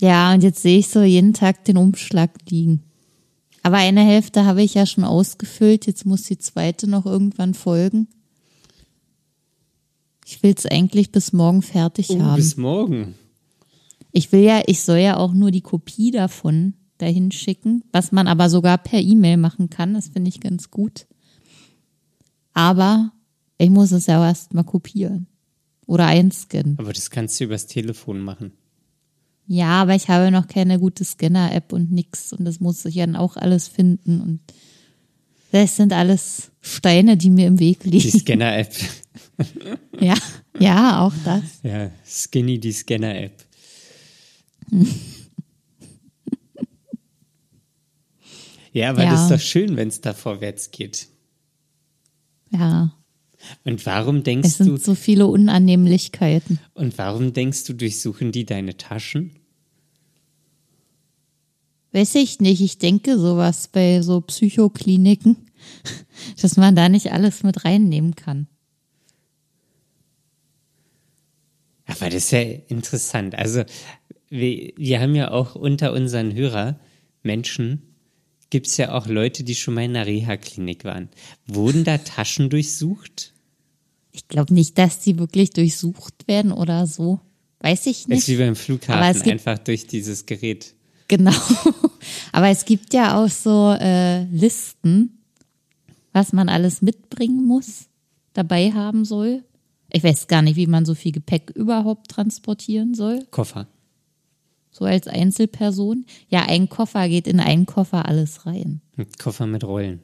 [0.00, 2.82] Ja, und jetzt sehe ich so jeden Tag den Umschlag liegen.
[3.62, 8.08] Aber eine Hälfte habe ich ja schon ausgefüllt, jetzt muss die zweite noch irgendwann folgen.
[10.24, 12.36] Ich will es eigentlich bis morgen fertig Oh, haben.
[12.36, 13.14] bis morgen.
[14.12, 18.26] Ich will ja, ich soll ja auch nur die Kopie davon dahin schicken, was man
[18.28, 19.94] aber sogar per E-Mail machen kann.
[19.94, 21.06] Das finde ich ganz gut.
[22.58, 23.12] Aber
[23.56, 25.28] ich muss es ja erst mal kopieren
[25.86, 26.76] oder einscannen.
[26.78, 28.50] Aber das kannst du übers Telefon machen.
[29.46, 33.14] Ja, aber ich habe noch keine gute Scanner-App und nix und das muss ich dann
[33.14, 34.40] auch alles finden und
[35.52, 38.18] das sind alles Steine, die mir im Weg Die liegen.
[38.18, 38.74] Scanner-App.
[40.00, 40.14] Ja,
[40.58, 41.42] ja, auch das.
[41.62, 43.32] ja, Skinny, die Scanner-App.
[48.72, 49.10] ja, aber Ja.
[49.12, 51.08] das ist doch schön, wenn es da vorwärts geht.
[52.50, 52.92] Ja,
[53.64, 56.58] Und warum denkst es sind du, so viele Unannehmlichkeiten.
[56.74, 59.32] und warum denkst du, durchsuchen die deine Taschen?
[61.92, 62.60] Weiß ich nicht.
[62.60, 65.36] Ich denke sowas bei so Psychokliniken,
[66.42, 68.46] dass man da nicht alles mit reinnehmen kann.
[71.86, 73.34] Aber das ist ja interessant.
[73.34, 73.64] Also,
[74.28, 76.78] wir, wir haben ja auch unter unseren Hörer
[77.22, 77.87] Menschen,
[78.50, 81.08] gibt es ja auch Leute, die schon mal in einer Reha-Klinik waren.
[81.46, 83.34] Wurden da Taschen durchsucht?
[84.12, 87.20] Ich glaube nicht, dass die wirklich durchsucht werden oder so.
[87.60, 88.28] Weiß ich Ist nicht.
[88.28, 90.74] wie beim Aber Flughafen, einfach durch dieses Gerät.
[91.08, 91.32] Genau.
[92.32, 95.18] Aber es gibt ja auch so äh, Listen,
[96.12, 97.86] was man alles mitbringen muss,
[98.32, 99.44] dabei haben soll.
[99.90, 103.24] Ich weiß gar nicht, wie man so viel Gepäck überhaupt transportieren soll.
[103.30, 103.66] Koffer.
[104.70, 106.04] So als Einzelperson.
[106.28, 108.80] Ja, ein Koffer geht in einen Koffer alles rein.
[108.96, 110.00] Ein Koffer mit Rollen.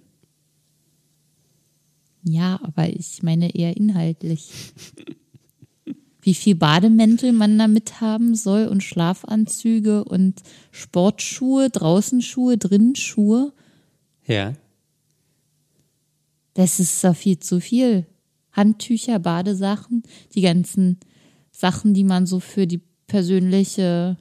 [2.24, 4.50] Ja, aber ich meine eher inhaltlich.
[6.22, 13.52] Wie viel Bademäntel man da mit haben soll und Schlafanzüge und Sportschuhe, Draußenschuhe, Drinnenschuhe.
[14.26, 14.54] Ja.
[16.54, 18.06] Das ist doch viel zu viel.
[18.52, 20.02] Handtücher, Badesachen,
[20.34, 20.98] die ganzen
[21.50, 24.16] Sachen, die man so für die persönliche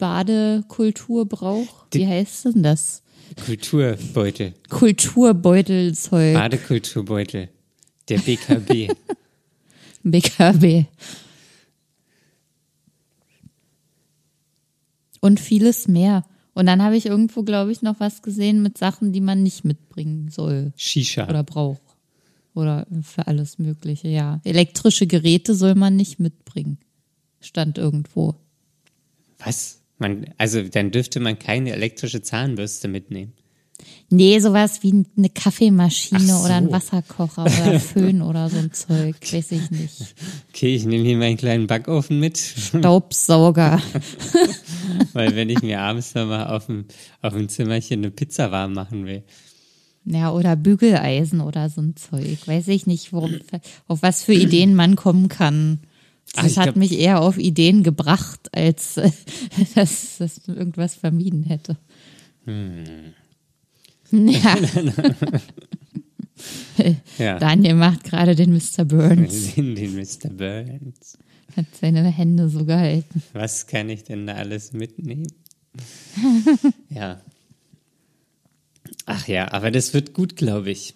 [0.00, 1.94] Badekultur braucht.
[1.94, 3.02] Wie heißt denn das?
[3.44, 4.54] Kulturbeutel.
[4.68, 6.34] Kulturbeutelzeug.
[6.34, 7.48] Badekulturbeutel.
[8.08, 8.92] Der BKB.
[10.02, 10.86] BKB.
[15.20, 16.24] Und vieles mehr.
[16.54, 19.64] Und dann habe ich irgendwo, glaube ich, noch was gesehen mit Sachen, die man nicht
[19.64, 21.28] mitbringen soll Shisha.
[21.28, 21.82] oder braucht.
[22.54, 24.40] Oder für alles Mögliche, ja.
[24.44, 26.78] Elektrische Geräte soll man nicht mitbringen.
[27.40, 28.34] Stand irgendwo.
[29.38, 29.79] Was?
[30.00, 33.34] Man, also dann dürfte man keine elektrische Zahnbürste mitnehmen.
[34.08, 36.44] Nee, sowas wie eine Kaffeemaschine so.
[36.44, 39.16] oder ein Wasserkocher oder Föhn oder so ein Zeug.
[39.20, 40.14] Weiß ich nicht.
[40.48, 43.80] Okay, ich nehme hier meinen kleinen Backofen mit, Staubsauger.
[45.12, 46.86] weil wenn ich mir abends nochmal auf dem,
[47.22, 49.22] auf dem Zimmerchen eine Pizza warm machen will.
[50.06, 52.46] Ja, oder Bügeleisen oder so ein Zeug.
[52.46, 53.36] Weiß ich nicht, worum,
[53.86, 55.80] auf was für Ideen man kommen kann.
[56.36, 59.10] Ach, Das ich hat glaub- mich eher auf Ideen gebracht, als äh,
[59.74, 61.76] dass das irgendwas vermieden hätte.
[62.44, 62.84] Hm.
[64.12, 64.56] Ja,
[67.18, 67.38] Ja.
[67.38, 68.84] Daniel macht gerade den Mr.
[68.84, 70.30] Burns, den Mr.
[70.30, 71.18] Burns.
[71.56, 73.22] hat seine Hände so gehalten.
[73.34, 75.26] Was kann ich denn da alles mitnehmen?
[76.88, 77.20] ja.
[79.06, 80.94] Ach ja, aber das wird gut, glaube ich.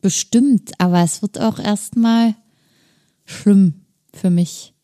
[0.00, 2.34] Bestimmt, aber es wird auch erstmal
[3.30, 3.74] schlimm
[4.12, 4.74] für mich,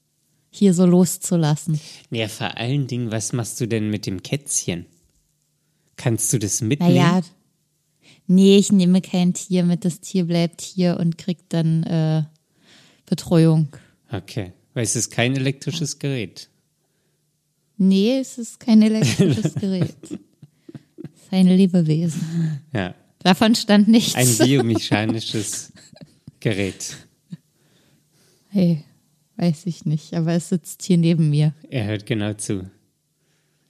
[0.51, 1.81] hier so loszulassen.
[2.11, 4.87] Ja, vor allen Dingen, was machst du denn mit dem Kätzchen?
[5.97, 6.95] Kannst du das mitnehmen?
[6.95, 7.21] Naja,
[8.27, 12.23] nee, ich nehme kein Tier mit, das Tier bleibt hier und kriegt dann äh,
[13.07, 13.69] Betreuung.
[14.11, 16.49] Okay, weil es ist kein elektrisches Gerät.
[17.79, 19.95] Nee, es ist kein elektrisches Gerät.
[20.03, 20.21] Es ist
[21.33, 22.61] ein Lebewesen.
[22.73, 24.15] Ja, Davon stand nichts.
[24.15, 25.73] ein biomechanisches
[26.41, 26.97] Gerät.
[28.57, 28.83] Hey,
[29.37, 31.53] weiß ich nicht, aber es sitzt hier neben mir.
[31.69, 32.71] Er hört genau zu.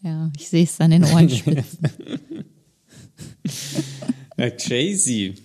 [0.01, 1.91] Ja, ich sehe es an den Ohrenspitzen.
[4.59, 5.43] Jay-Z.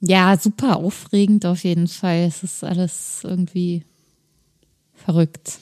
[0.00, 2.24] ja, super aufregend auf jeden Fall.
[2.24, 3.84] Es ist alles irgendwie
[4.94, 5.58] verrückt.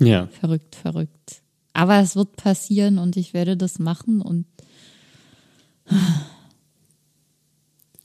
[0.00, 1.42] Ja, Verrückt, verrückt.
[1.74, 4.46] Aber es wird passieren und ich werde das machen und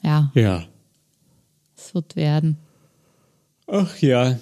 [0.03, 0.68] ja, ja.
[1.95, 2.57] Wird werden.
[3.67, 4.39] Ach ja.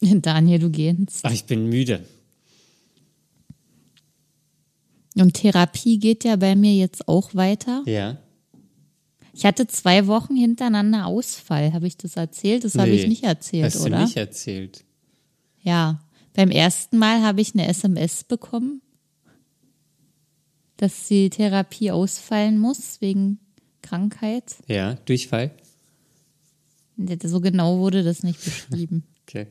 [0.00, 1.20] Daniel, du gehst.
[1.22, 2.04] Ach, ich bin müde.
[5.16, 7.82] Und Therapie geht ja bei mir jetzt auch weiter.
[7.86, 8.18] Ja.
[9.32, 11.72] Ich hatte zwei Wochen hintereinander Ausfall.
[11.72, 12.64] Habe ich das erzählt?
[12.64, 13.98] Das habe ich Nee, nicht erzählt, Hast oder?
[13.98, 14.84] du nicht erzählt.
[15.62, 16.00] Ja.
[16.34, 18.82] Beim ersten Mal habe ich eine SMS bekommen,
[20.76, 23.38] dass die Therapie ausfallen muss wegen
[23.82, 24.56] Krankheit.
[24.66, 25.52] Ja, Durchfall?
[26.96, 29.04] So genau wurde das nicht beschrieben.
[29.26, 29.46] Okay.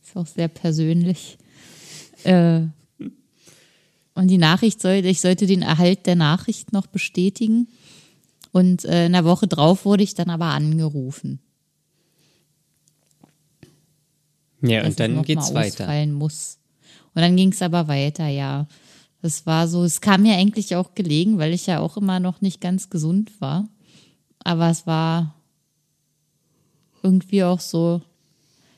[0.00, 1.38] Ist auch sehr persönlich.
[2.22, 2.60] Äh,
[4.14, 7.66] und die Nachricht sollte, ich sollte den Erhalt der Nachricht noch bestätigen.
[8.52, 11.40] Und äh, in der Woche drauf wurde ich dann aber angerufen.
[14.62, 16.06] Ja, und dann es geht's weiter.
[16.06, 16.58] muss.
[17.14, 18.68] Und dann ging es aber weiter, ja.
[19.22, 22.40] Das war so, es kam mir eigentlich auch gelegen, weil ich ja auch immer noch
[22.40, 23.68] nicht ganz gesund war.
[24.42, 25.34] Aber es war
[27.02, 28.02] irgendwie auch so,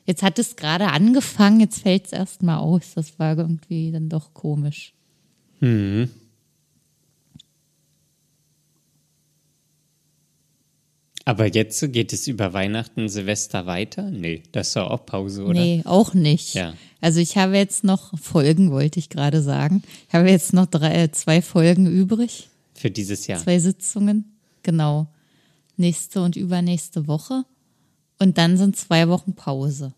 [0.05, 2.95] jetzt hat es gerade angefangen, jetzt fällt es erstmal aus.
[2.95, 4.93] Das war irgendwie dann doch komisch.
[5.61, 6.11] Mhm.
[11.25, 14.11] Aber jetzt geht es über Weihnachten, Silvester weiter?
[14.11, 15.61] Nee, das ist doch auch Pause, oder?
[15.61, 16.55] Nee, auch nicht.
[16.55, 16.75] Ja.
[17.01, 19.83] Also ich habe jetzt noch Folgen, wollte ich gerade sagen.
[20.09, 22.49] Ich habe jetzt noch drei, äh, zwei Folgen übrig.
[22.75, 23.39] Für dieses Jahr.
[23.39, 25.07] Zwei Sitzungen, genau.
[25.77, 27.45] Nächste und übernächste Woche.
[28.23, 29.95] Und dann sind zwei Wochen Pause.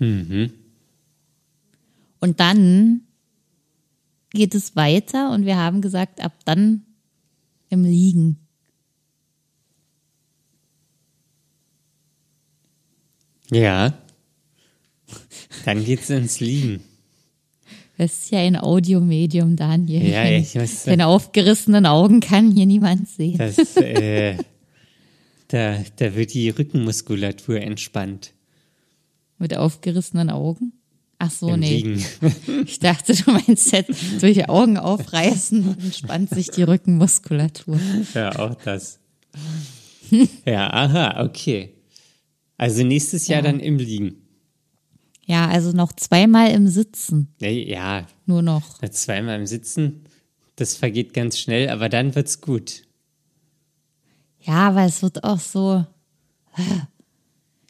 [0.00, 0.50] Mhm.
[2.18, 3.02] Und dann
[4.30, 6.82] geht es weiter und wir haben gesagt, ab dann
[7.68, 8.40] im Liegen.
[13.52, 13.96] Ja.
[15.64, 16.82] Dann geht's ins Liegen.
[17.96, 20.04] Es ist ja ein Audiomedium, Daniel.
[20.04, 20.82] Ja, ich weiß.
[20.82, 23.38] Deine aufgerissenen Augen kann hier niemand sehen.
[23.38, 24.36] Das, äh,
[25.48, 28.32] da, da wird die Rückenmuskulatur entspannt.
[29.38, 30.72] Mit aufgerissenen Augen?
[31.18, 31.76] Ach so, Im nee.
[31.82, 32.04] Liegen.
[32.66, 37.78] Ich dachte, du meinst jetzt durch die Augen aufreißen, entspannt sich die Rückenmuskulatur.
[38.14, 38.98] Ja, auch das.
[40.44, 41.74] Ja, aha, okay.
[42.56, 43.50] Also nächstes Jahr Ja.
[43.50, 44.16] dann im Liegen.
[45.26, 47.28] Ja, also noch zweimal im Sitzen.
[47.40, 48.78] Ja, Ja, Nur noch.
[48.90, 50.04] zweimal im Sitzen,
[50.56, 52.82] das vergeht ganz schnell, aber dann wird's gut.
[54.44, 55.84] Ja, aber es wird auch so.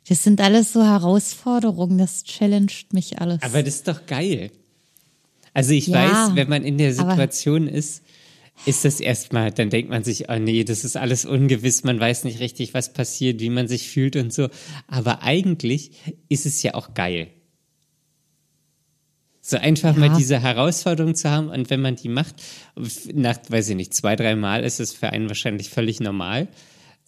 [0.06, 3.42] Das sind alles so Herausforderungen, das challenged mich alles.
[3.42, 4.50] Aber das ist doch geil.
[5.54, 8.02] Also ich Ja, weiß, wenn man in der Situation ist,
[8.66, 12.24] ist das erstmal, dann denkt man sich, oh nee, das ist alles ungewiss, man weiß
[12.24, 14.48] nicht richtig, was passiert, wie man sich fühlt und so.
[14.88, 15.92] Aber eigentlich
[16.28, 17.28] ist es ja auch geil.
[19.46, 20.00] So einfach Ja.
[20.00, 22.36] mal diese Herausforderung zu haben und wenn man die macht,
[23.12, 26.48] nach, weiß ich nicht, zwei, drei Mal ist es für einen wahrscheinlich völlig normal.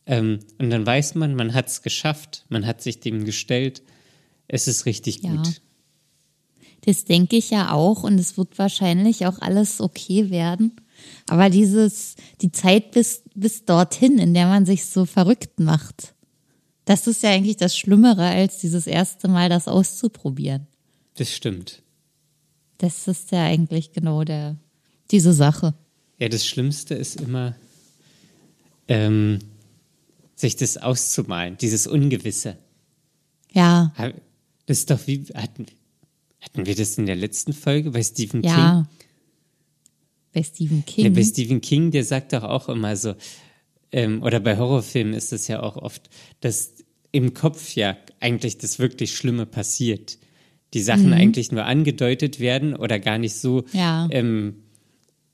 [0.05, 3.83] Ähm, und dann weiß man, man hat es geschafft, man hat sich dem gestellt.
[4.49, 5.31] Es ist richtig Ja.
[5.31, 5.63] gut.
[6.83, 10.73] Das denke ich ja auch und es wird wahrscheinlich auch alles okay werden.
[11.31, 16.15] Aber dieses, die Zeit bis, bis dorthin, in der man sich so verrückt macht,
[16.85, 20.67] das ist ja eigentlich das Schlimmere, als dieses erste Mal das auszuprobieren.
[21.15, 21.83] Das stimmt.
[22.79, 24.57] Das ist ja eigentlich genau der,
[25.11, 25.75] diese Sache.
[26.19, 27.55] Ja, das Schlimmste ist immer,
[28.89, 29.39] ähm,
[30.35, 32.57] sich das auszumalen, dieses Ungewisse.
[33.53, 33.93] Ja,
[34.67, 35.67] Das ist doch wie, hatten,
[36.41, 38.51] hatten wir das in der letzten Folge bei Stephen King?
[38.51, 38.87] ja.
[40.33, 41.15] Bei Stephen Ja, King.
[41.15, 43.15] bei Stephen King, der sagt doch auch immer so,
[43.93, 46.11] ähm, oder bei Horrorfilmen ist es ja auch oft,
[46.41, 46.73] dass
[47.13, 50.19] im Kopf ja eigentlich das wirklich Schlimme passiert.
[50.77, 54.07] Die Sachen eigentlich nur angedeutet werden oder gar nicht so Ja.
[54.11, 54.57] ähm,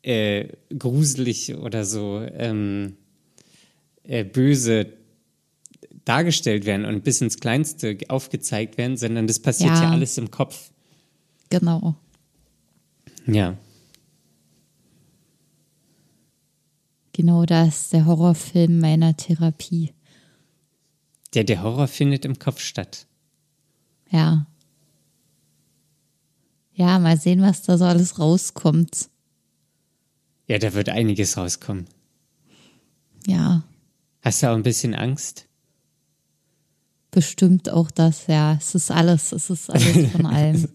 [0.03, 0.47] äh,
[0.79, 2.97] gruselig oder so ähm,
[4.05, 4.87] äh, böse
[6.05, 9.91] dargestellt werden und bis ins Kleinste aufgezeigt werden, sondern das passiert ja, Ja.
[9.91, 10.71] alles im Kopf.
[11.51, 11.95] genau.
[13.27, 13.57] Ja.
[17.13, 19.93] Genau das ist der Horrorfilm meiner Therapie.
[21.35, 23.07] Der, der Horror findet im Kopf statt.
[24.11, 24.47] Ja.
[26.83, 29.09] Ja, mal sehen, was da so alles rauskommt.
[30.49, 31.87] Ja, da wird einiges rauskommen.
[33.25, 33.63] Ja,
[34.21, 35.47] Hast du auch ein bisschen Angst?
[37.13, 38.55] bestimmt auch das, ja.
[38.55, 40.67] Es ist alles, es ist alles von allem.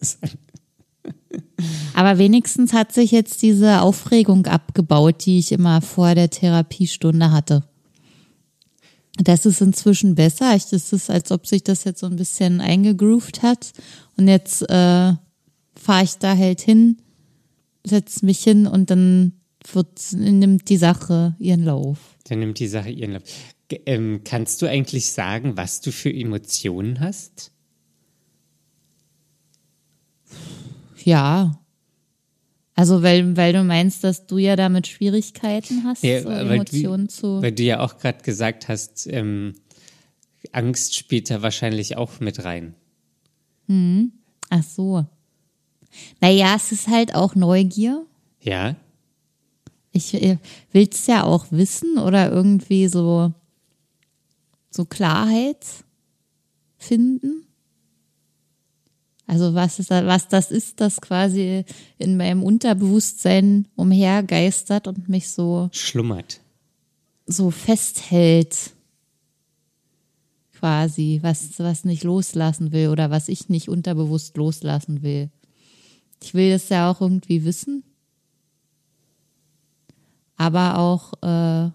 [1.94, 7.64] Aber wenigstens hat sich jetzt diese Aufregung abgebaut, die ich immer vor der Therapiestunde hatte.
[9.18, 10.54] Das ist inzwischen besser.
[10.54, 13.74] Das ist, als ob sich das jetzt so ein bisschen eingegroovt hat.
[14.16, 15.14] Und jetzt äh,
[15.78, 16.98] fahre ich da halt hin,
[17.86, 19.34] setze mich hin und dann
[19.72, 22.00] wird, nimmt die Sache ihren Lauf.
[22.26, 23.24] Dann nimmt die Sache ihren Lauf.
[23.86, 27.52] Ähm, kannst du eigentlich sagen, was du für Emotionen hast?
[31.04, 31.60] Ja.
[32.76, 37.14] Also, weil, weil du meinst, dass du ja damit Schwierigkeiten hast, Ja, so Emotionen du,
[37.14, 37.42] zu.
[37.42, 39.56] Weil du ja auch gerade gesagt hast, ähm,
[40.52, 42.76] Angst spielt da wahrscheinlich auch mit rein.
[44.50, 45.06] Ach so.
[46.22, 48.06] Naja, es ist halt auch Neugier.
[48.42, 48.76] Ja?
[49.92, 50.38] Ich äh,
[50.72, 53.34] will's ja auch wissen oder irgendwie so,
[54.70, 55.66] so Klarheit
[56.78, 57.44] finden.
[59.26, 61.66] Also was, ist, was das ist, das quasi
[61.98, 66.40] in meinem Unterbewusstsein umhergeistert und mich so Schlummert.
[67.26, 68.72] so festhält,
[70.58, 75.30] quasi, was, was nicht loslassen will oder was ich nicht unterbewusst loslassen will.
[76.22, 77.84] Ich will das ja auch irgendwie wissen,
[80.36, 81.72] aber auch, äh,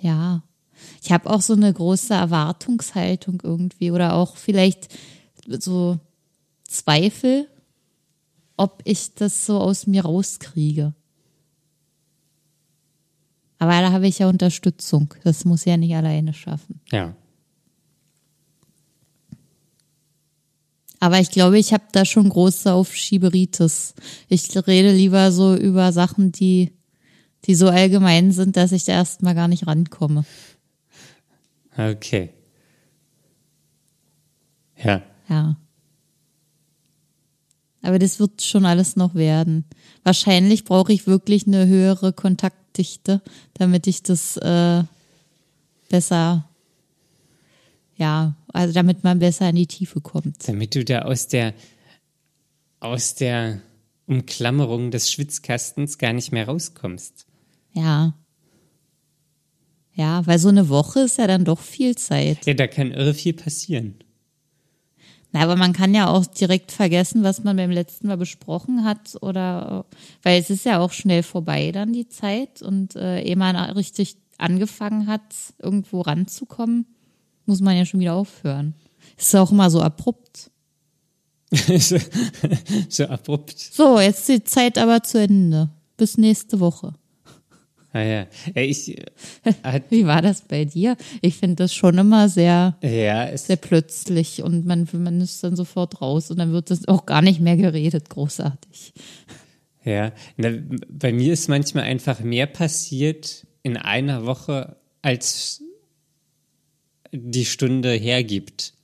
[0.00, 0.42] ja,
[1.02, 4.94] ich habe auch so eine große Erwartungshaltung irgendwie oder auch vielleicht
[5.46, 5.98] so
[6.64, 7.48] Zweifel,
[8.56, 10.94] ob ich das so aus mir rauskriege.
[13.58, 15.14] Aber da habe ich ja Unterstützung.
[15.24, 16.80] Das muss ich ja nicht alleine schaffen.
[16.92, 17.14] Ja.
[21.00, 23.94] Aber ich glaube, ich habe da schon große Aufschieberitis.
[24.28, 26.72] Ich rede lieber so über Sachen, die,
[27.44, 30.24] die so allgemein sind, dass ich da erstmal gar nicht rankomme.
[31.76, 32.30] Okay.
[34.82, 35.02] Ja.
[35.28, 35.56] Ja.
[37.82, 39.64] Aber das wird schon alles noch werden.
[40.02, 43.22] Wahrscheinlich brauche ich wirklich eine höhere Kontaktdichte,
[43.54, 44.82] damit ich das äh,
[45.88, 46.47] besser,
[47.98, 50.48] ja, also damit man besser in die Tiefe kommt.
[50.48, 51.52] Damit du da aus der
[52.80, 53.60] aus der
[54.06, 57.26] Umklammerung des Schwitzkastens gar nicht mehr rauskommst.
[57.72, 58.14] Ja.
[59.94, 62.46] Ja, weil so eine Woche ist ja dann doch viel Zeit.
[62.46, 63.96] Ja, da kann irre viel passieren.
[65.32, 69.16] Na, aber man kann ja auch direkt vergessen, was man beim letzten Mal besprochen hat
[69.20, 69.84] oder
[70.22, 74.16] weil es ist ja auch schnell vorbei dann die Zeit und äh, ehe man richtig
[74.38, 76.86] angefangen hat, irgendwo ranzukommen,
[77.48, 78.74] muss man ja schon wieder aufhören.
[79.16, 80.50] Ist auch immer so abrupt.
[81.50, 81.98] so,
[82.88, 83.58] so abrupt.
[83.58, 85.70] So, jetzt ist die Zeit aber zu Ende.
[85.96, 86.94] Bis nächste Woche.
[87.92, 88.26] Ah ja.
[88.54, 90.96] ja ich, äh, Wie war das bei dir?
[91.22, 96.00] Ich finde das schon immer sehr, ja, sehr plötzlich und man, man ist dann sofort
[96.02, 98.92] raus und dann wird das auch gar nicht mehr geredet, großartig.
[99.84, 100.50] Ja, na,
[100.88, 105.62] bei mir ist manchmal einfach mehr passiert in einer Woche, als
[107.12, 108.74] die Stunde hergibt.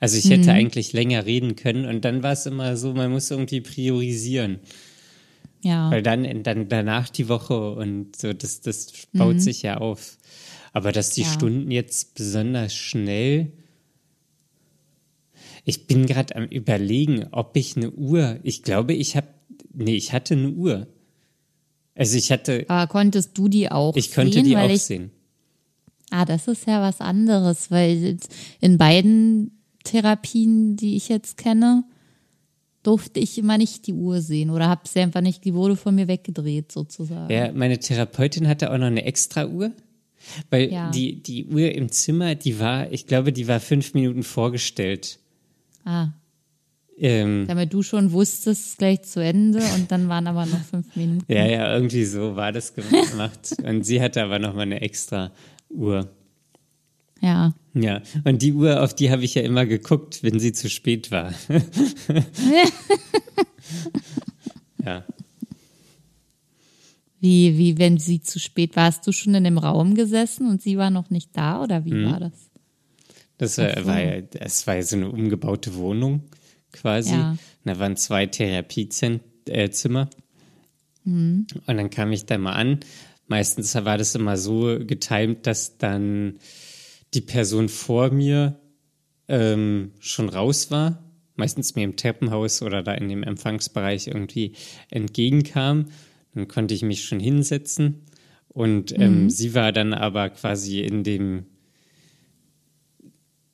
[0.00, 0.56] Also ich hätte mhm.
[0.56, 4.58] eigentlich länger reden können und dann war es immer so, man muss irgendwie priorisieren.
[5.62, 5.90] Ja.
[5.92, 9.40] Weil dann, dann danach die Woche und so, das, das baut mhm.
[9.40, 10.18] sich ja auf.
[10.72, 11.28] Aber dass die ja.
[11.28, 13.52] Stunden jetzt besonders schnell.
[15.64, 18.40] Ich bin gerade am überlegen, ob ich eine Uhr.
[18.42, 19.28] Ich glaube, ich habe.
[19.72, 20.88] Nee, ich hatte eine Uhr.
[21.94, 22.64] Also ich hatte.
[22.68, 24.10] Aber konntest du die auch ich sehen?
[24.10, 25.12] Ich konnte die auch sehen.
[26.12, 28.18] Ah, das ist ja was anderes, weil
[28.60, 31.84] in beiden Therapien, die ich jetzt kenne,
[32.82, 35.94] durfte ich immer nicht die Uhr sehen oder habe sie einfach nicht, die wurde von
[35.94, 37.32] mir weggedreht sozusagen.
[37.32, 39.72] Ja, meine Therapeutin hatte auch noch eine extra Uhr,
[40.50, 40.90] weil ja.
[40.90, 45.18] die, die Uhr im Zimmer, die war, ich glaube, die war fünf Minuten vorgestellt.
[45.86, 46.08] Ah.
[46.98, 51.32] Ähm, Damit du schon wusstest, gleich zu Ende und dann waren aber noch fünf Minuten.
[51.32, 53.56] Ja, ja, irgendwie so war das gemacht.
[53.64, 55.32] und sie hatte aber noch mal eine extra
[55.72, 56.10] Uhr.
[57.20, 57.54] Ja.
[57.74, 61.10] Ja, und die Uhr, auf die habe ich ja immer geguckt, wenn sie zu spät
[61.10, 61.32] war.
[64.84, 65.04] ja.
[67.20, 70.60] Wie, wie, wenn sie zu spät war, hast du schon in dem Raum gesessen und
[70.60, 72.10] sie war noch nicht da oder wie mhm.
[72.10, 72.32] war das?
[73.38, 73.86] Das war, so.
[73.86, 76.24] war ja, das war ja so eine umgebaute Wohnung
[76.72, 77.12] quasi.
[77.12, 77.36] Ja.
[77.64, 79.20] Da waren zwei Therapiezimmer.
[79.48, 79.70] Äh,
[81.04, 81.46] mhm.
[81.66, 82.80] Und dann kam ich da mal an.
[83.26, 86.38] Meistens war das immer so getimt, dass dann
[87.14, 88.60] die Person vor mir
[89.28, 91.02] ähm, schon raus war,
[91.36, 94.52] meistens mir im Treppenhaus oder da in dem Empfangsbereich irgendwie
[94.90, 95.86] entgegenkam.
[96.34, 98.02] Dann konnte ich mich schon hinsetzen.
[98.48, 99.30] Und ähm, mhm.
[99.30, 101.46] sie war dann aber quasi in dem,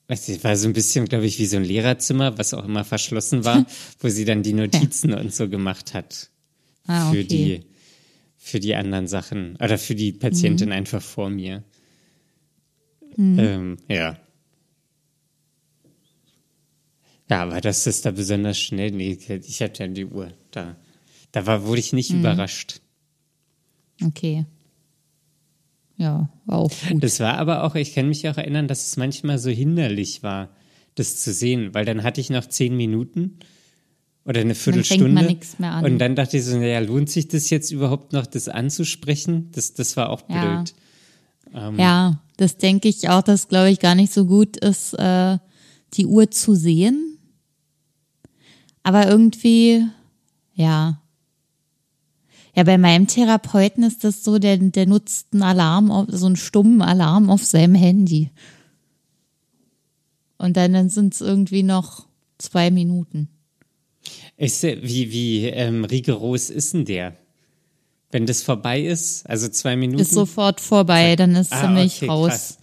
[0.09, 2.85] weiß ich, war so ein bisschen, glaube ich, wie so ein Lehrerzimmer, was auch immer
[2.85, 3.65] verschlossen war,
[4.01, 6.31] wo sie dann die Notizen und so gemacht hat.
[6.87, 7.17] Ah, okay.
[7.17, 7.61] Für die,
[8.39, 9.57] für die anderen Sachen.
[9.57, 10.75] Oder für die Patientin mhm.
[10.75, 11.65] einfach vor mir.
[13.17, 13.39] Mhm.
[13.39, 14.17] Ähm, ja.
[17.29, 18.93] Ja, aber das ist da besonders schnell.
[18.93, 20.33] Nee, ich hatte ja die Uhr.
[20.51, 20.77] Da,
[21.33, 22.21] da war, wurde ich nicht mhm.
[22.21, 22.81] überrascht.
[24.03, 24.47] Okay.
[25.97, 27.03] Ja, war auch gut.
[27.03, 30.55] Das war aber auch, ich kann mich auch erinnern, dass es manchmal so hinderlich war,
[30.95, 33.41] das zu sehen, weil dann hatte ich noch zehn Minuten
[34.29, 35.39] oder eine Viertelstunde.
[35.83, 39.49] Und dann dachte ich so, naja, lohnt sich das jetzt überhaupt noch, das anzusprechen?
[39.53, 40.75] Das, das war auch blöd.
[41.55, 41.69] Ja.
[41.69, 45.39] Ähm, ja, das denke ich auch, dass glaube ich gar nicht so gut ist, äh,
[45.95, 47.19] die Uhr zu sehen.
[48.83, 49.87] Aber irgendwie,
[50.53, 51.01] ja.
[52.55, 56.83] Ja, bei meinem Therapeuten ist das so, der, der nutzt einen Alarm, so einen stummen
[56.83, 58.31] Alarm auf seinem Handy.
[60.37, 62.07] Und dann, dann sind es irgendwie noch
[62.37, 63.31] zwei Minuten.
[64.39, 67.17] Ist, wie wie ähm, rigoros ist denn der?
[68.11, 70.01] Wenn das vorbei ist, also zwei Minuten.
[70.01, 72.59] Ist sofort vorbei, dann ist ah, ziemlich okay, raus.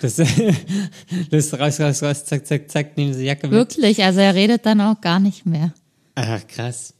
[0.00, 0.16] Das,
[1.30, 3.52] das raus, raus, raus, zack, zack, zack, nehmen Sie Jacke mit.
[3.52, 5.74] Wirklich, also er redet dann auch gar nicht mehr.
[6.14, 6.94] Ach, krass.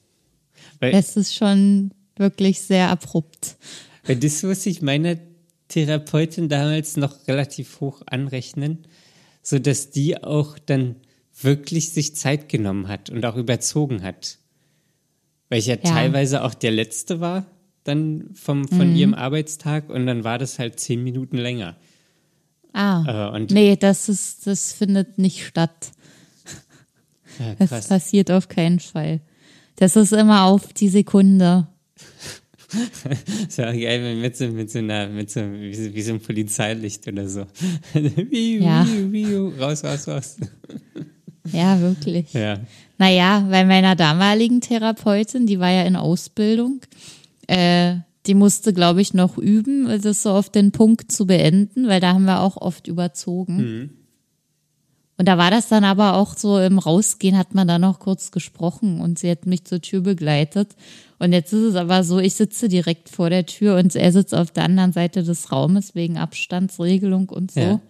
[0.80, 3.57] Weil, es ist schon wirklich sehr abrupt.
[4.05, 5.16] Weil das muss ich meiner
[5.68, 8.87] Therapeutin damals noch relativ hoch anrechnen,
[9.43, 10.97] so dass die auch dann
[11.41, 14.39] wirklich sich Zeit genommen hat und auch überzogen hat.
[15.49, 17.47] Weil ich ja, ja, teilweise auch der Letzte war,
[17.84, 18.97] dann vom, von mhm.
[18.97, 21.76] ihrem Arbeitstag und dann war das halt zehn Minuten länger.
[22.72, 23.37] Ah.
[23.37, 25.93] Äh, nee, das ist, das findet nicht statt.
[27.39, 29.20] Ja, das passiert auf keinen Fall.
[29.76, 31.68] Das ist immer auf die Sekunde.
[33.49, 37.28] so geil, mit so, mit so einer, mit so, wie, wie so ein Polizeilicht oder
[37.28, 37.47] so.
[38.30, 38.87] ja.
[39.59, 40.37] raus, raus, raus.
[41.53, 42.32] Ja, wirklich.
[42.32, 42.59] Ja.
[42.99, 46.80] Naja, bei meiner damaligen Therapeutin, die war ja in Ausbildung,
[47.47, 52.01] äh, die musste, glaube ich, noch üben, das so auf den Punkt zu beenden, weil
[52.01, 53.57] da haben wir auch oft überzogen.
[53.57, 53.90] Mhm.
[55.18, 58.30] Und da war das dann aber auch so im Rausgehen hat man dann noch kurz
[58.30, 60.76] gesprochen und sie hat mich zur Tür begleitet.
[61.18, 64.34] Und jetzt ist es aber so, ich sitze direkt vor der Tür und er sitzt
[64.34, 67.61] auf der anderen Seite des Raumes wegen Abstandsregelung und so.
[67.61, 67.80] Ja.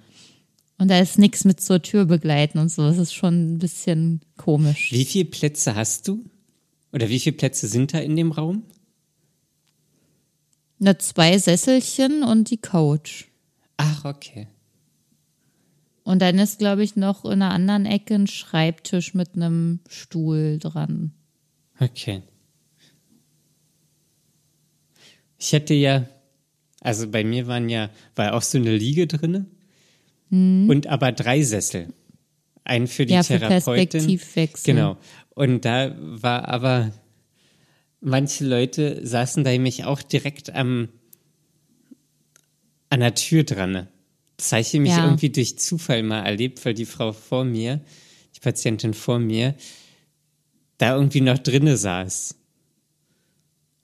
[0.78, 2.82] Und da ist nichts mit zur Tür begleiten und so.
[2.82, 4.92] Das ist schon ein bisschen komisch.
[4.92, 6.24] Wie viele Plätze hast du?
[6.92, 8.64] Oder wie viele Plätze sind da in dem Raum?
[10.78, 13.24] Na, zwei Sesselchen und die Couch.
[13.78, 14.48] Ach, okay.
[16.04, 20.58] Und dann ist, glaube ich, noch in einer anderen Ecke ein Schreibtisch mit einem Stuhl
[20.58, 21.12] dran.
[21.80, 22.22] Okay.
[25.38, 26.06] Ich hätte ja,
[26.80, 29.46] also bei mir waren ja, war auch so eine Liege drinne
[30.30, 31.92] und aber drei Sessel.
[32.64, 33.14] Einen für die.
[33.14, 33.88] Ja, für Therapeutin.
[33.90, 34.74] Perspektivwechsel.
[34.74, 34.96] Genau.
[35.34, 36.92] Und da war aber,
[38.00, 40.88] manche Leute saßen da nämlich auch direkt am,
[42.90, 43.86] an der Tür dran.
[44.36, 45.04] Das habe ich nämlich Ja.
[45.04, 47.80] irgendwie durch Zufall mal erlebt, weil die Frau vor mir,
[48.34, 49.54] die Patientin vor mir,
[50.78, 52.34] da irgendwie noch drinne saß.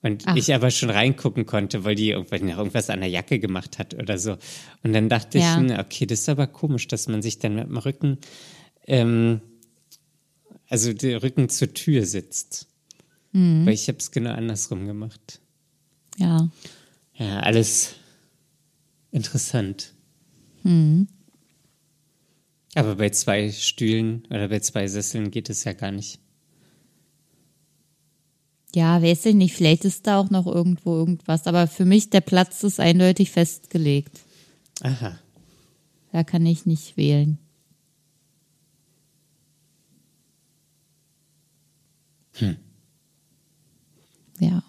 [0.03, 0.35] Und Ach.
[0.35, 4.17] ich aber schon reingucken konnte, weil die irgendwas, irgendwas an der Jacke gemacht hat oder
[4.19, 4.37] so.
[4.83, 5.59] Und dann dachte Ja.
[5.61, 8.17] ich, okay, das ist aber komisch, dass man sich dann mit dem Rücken,
[8.85, 9.39] ähm,
[10.67, 12.67] also der Rücken zur Tür sitzt.
[13.31, 13.65] Mhm.
[13.65, 15.39] Weil ich habe es genau andersrum gemacht.
[16.17, 16.49] Ja.
[17.15, 17.95] Ja, alles
[19.11, 19.93] interessant.
[20.63, 21.07] Mhm.
[22.75, 26.19] Aber bei zwei Stühlen oder bei zwei Sesseln geht es ja gar nicht.
[28.75, 29.53] Ja, weiß ich nicht.
[29.53, 31.45] Vielleicht ist da auch noch irgendwo irgendwas.
[31.47, 34.19] Aber für mich, der Platz ist eindeutig festgelegt.
[34.81, 35.19] Aha.
[36.11, 37.37] Da kann ich nicht wählen.
[44.39, 44.63] Ja.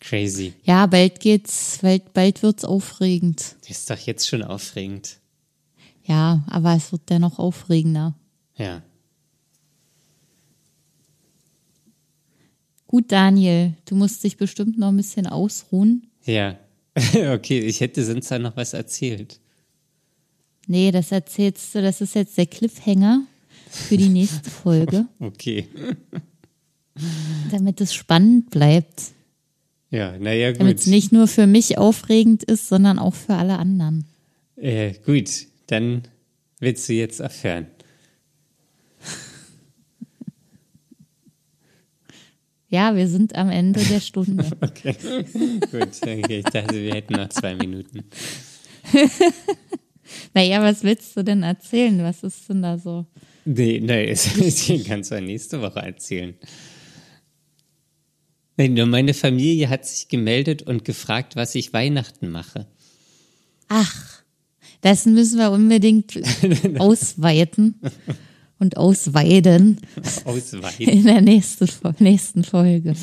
[0.00, 0.52] Crazy.
[0.64, 3.56] Ja, bald geht's, bald, bald wird's aufregend.
[3.66, 5.18] Ist doch jetzt schon aufregend.
[6.04, 8.14] Ja, aber es wird dennoch aufregender.
[8.56, 8.82] Ja.
[12.94, 16.06] Gut, Daniel, du musst dich bestimmt noch ein bisschen ausruhen.
[16.26, 16.56] Ja.
[17.32, 19.40] okay, ich hätte sonst da noch was erzählt.
[20.68, 23.22] Nee, das erzählst du, das ist jetzt der Cliffhanger
[23.68, 25.66] für die nächste Folge, Okay.
[27.50, 29.06] damit es spannend bleibt.
[29.90, 30.94] Ja, naja, Damit es gut.
[30.94, 34.04] nicht nur für mich aufregend ist, sondern auch für alle anderen.
[34.54, 36.02] Äh, gut, dann
[36.60, 37.66] willst du jetzt aufhören.
[42.74, 44.50] Ja, wir sind am Ende der Stunde.
[44.60, 44.96] Okay.
[45.70, 46.38] gut, okay.
[46.38, 48.04] Ich dachte, wir hätten noch zwei Minuten.
[50.34, 52.02] Naja, was willst du denn erzählen?
[52.02, 53.06] Was ist denn da so?
[53.44, 54.06] Nee, nee,
[54.86, 56.34] kannst du ja nächste Woche erzählen.
[58.56, 62.66] Nee, nur meine Familie hat sich gemeldet und gefragt, was ich Weihnachten mache.
[63.68, 64.22] Ach,
[64.82, 66.20] das müssen wir unbedingt
[66.78, 67.80] ausweiten
[68.58, 69.80] und ausweiden
[70.24, 70.88] Ausweiten.
[70.88, 72.94] in der nächsten, nächsten Folge.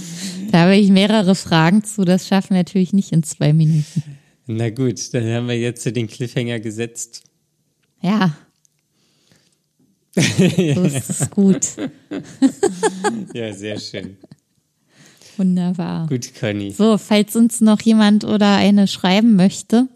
[0.52, 2.06] Da habe ich mehrere Fragen zu.
[2.06, 4.04] Das schaffen wir natürlich nicht in zwei Minuten.
[4.47, 7.24] Na gut, dann haben wir jetzt den Cliffhanger gesetzt.
[8.02, 8.36] Ja.
[10.14, 11.68] So ist es gut.
[13.34, 14.18] Ja, sehr schön.
[15.38, 16.08] Wunderbar.
[16.08, 16.72] Gut, Conny.
[16.72, 19.88] So, falls uns noch jemand oder eine schreiben möchte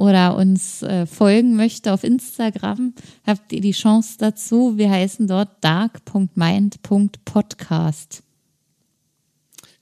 [0.00, 2.94] oder uns äh, folgen möchte auf Instagram,
[3.26, 4.78] habt ihr die Chance dazu.
[4.78, 8.22] Wir heißen dort dark.mind.podcast.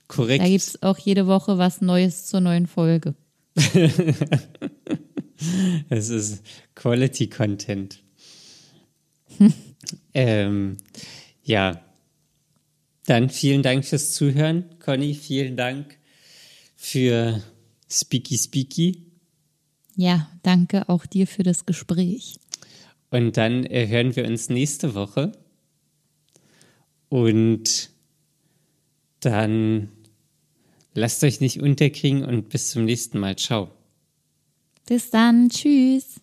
[0.09, 0.43] Korrekt.
[0.43, 3.15] Da gibt's auch jede Woche was Neues zur neuen Folge.
[5.87, 6.43] Es ist
[6.75, 8.03] Quality Content.
[10.13, 10.75] ähm,
[11.43, 11.81] ja.
[13.05, 14.65] Dann vielen Dank fürs Zuhören.
[14.79, 15.97] Conny, vielen Dank
[16.75, 17.41] für
[17.89, 19.08] Speaky Speaky.
[19.99, 22.39] Ja, danke auch dir für das Gespräch.
[23.11, 25.33] Und dann äh, hören wir uns nächste Woche.
[27.09, 27.89] Und
[29.19, 29.89] dann
[30.93, 33.35] lasst euch nicht unterkriegen und bis zum nächsten Mal.
[33.35, 33.71] Ciao.
[34.87, 35.49] Bis dann.
[35.49, 36.21] Tschüss.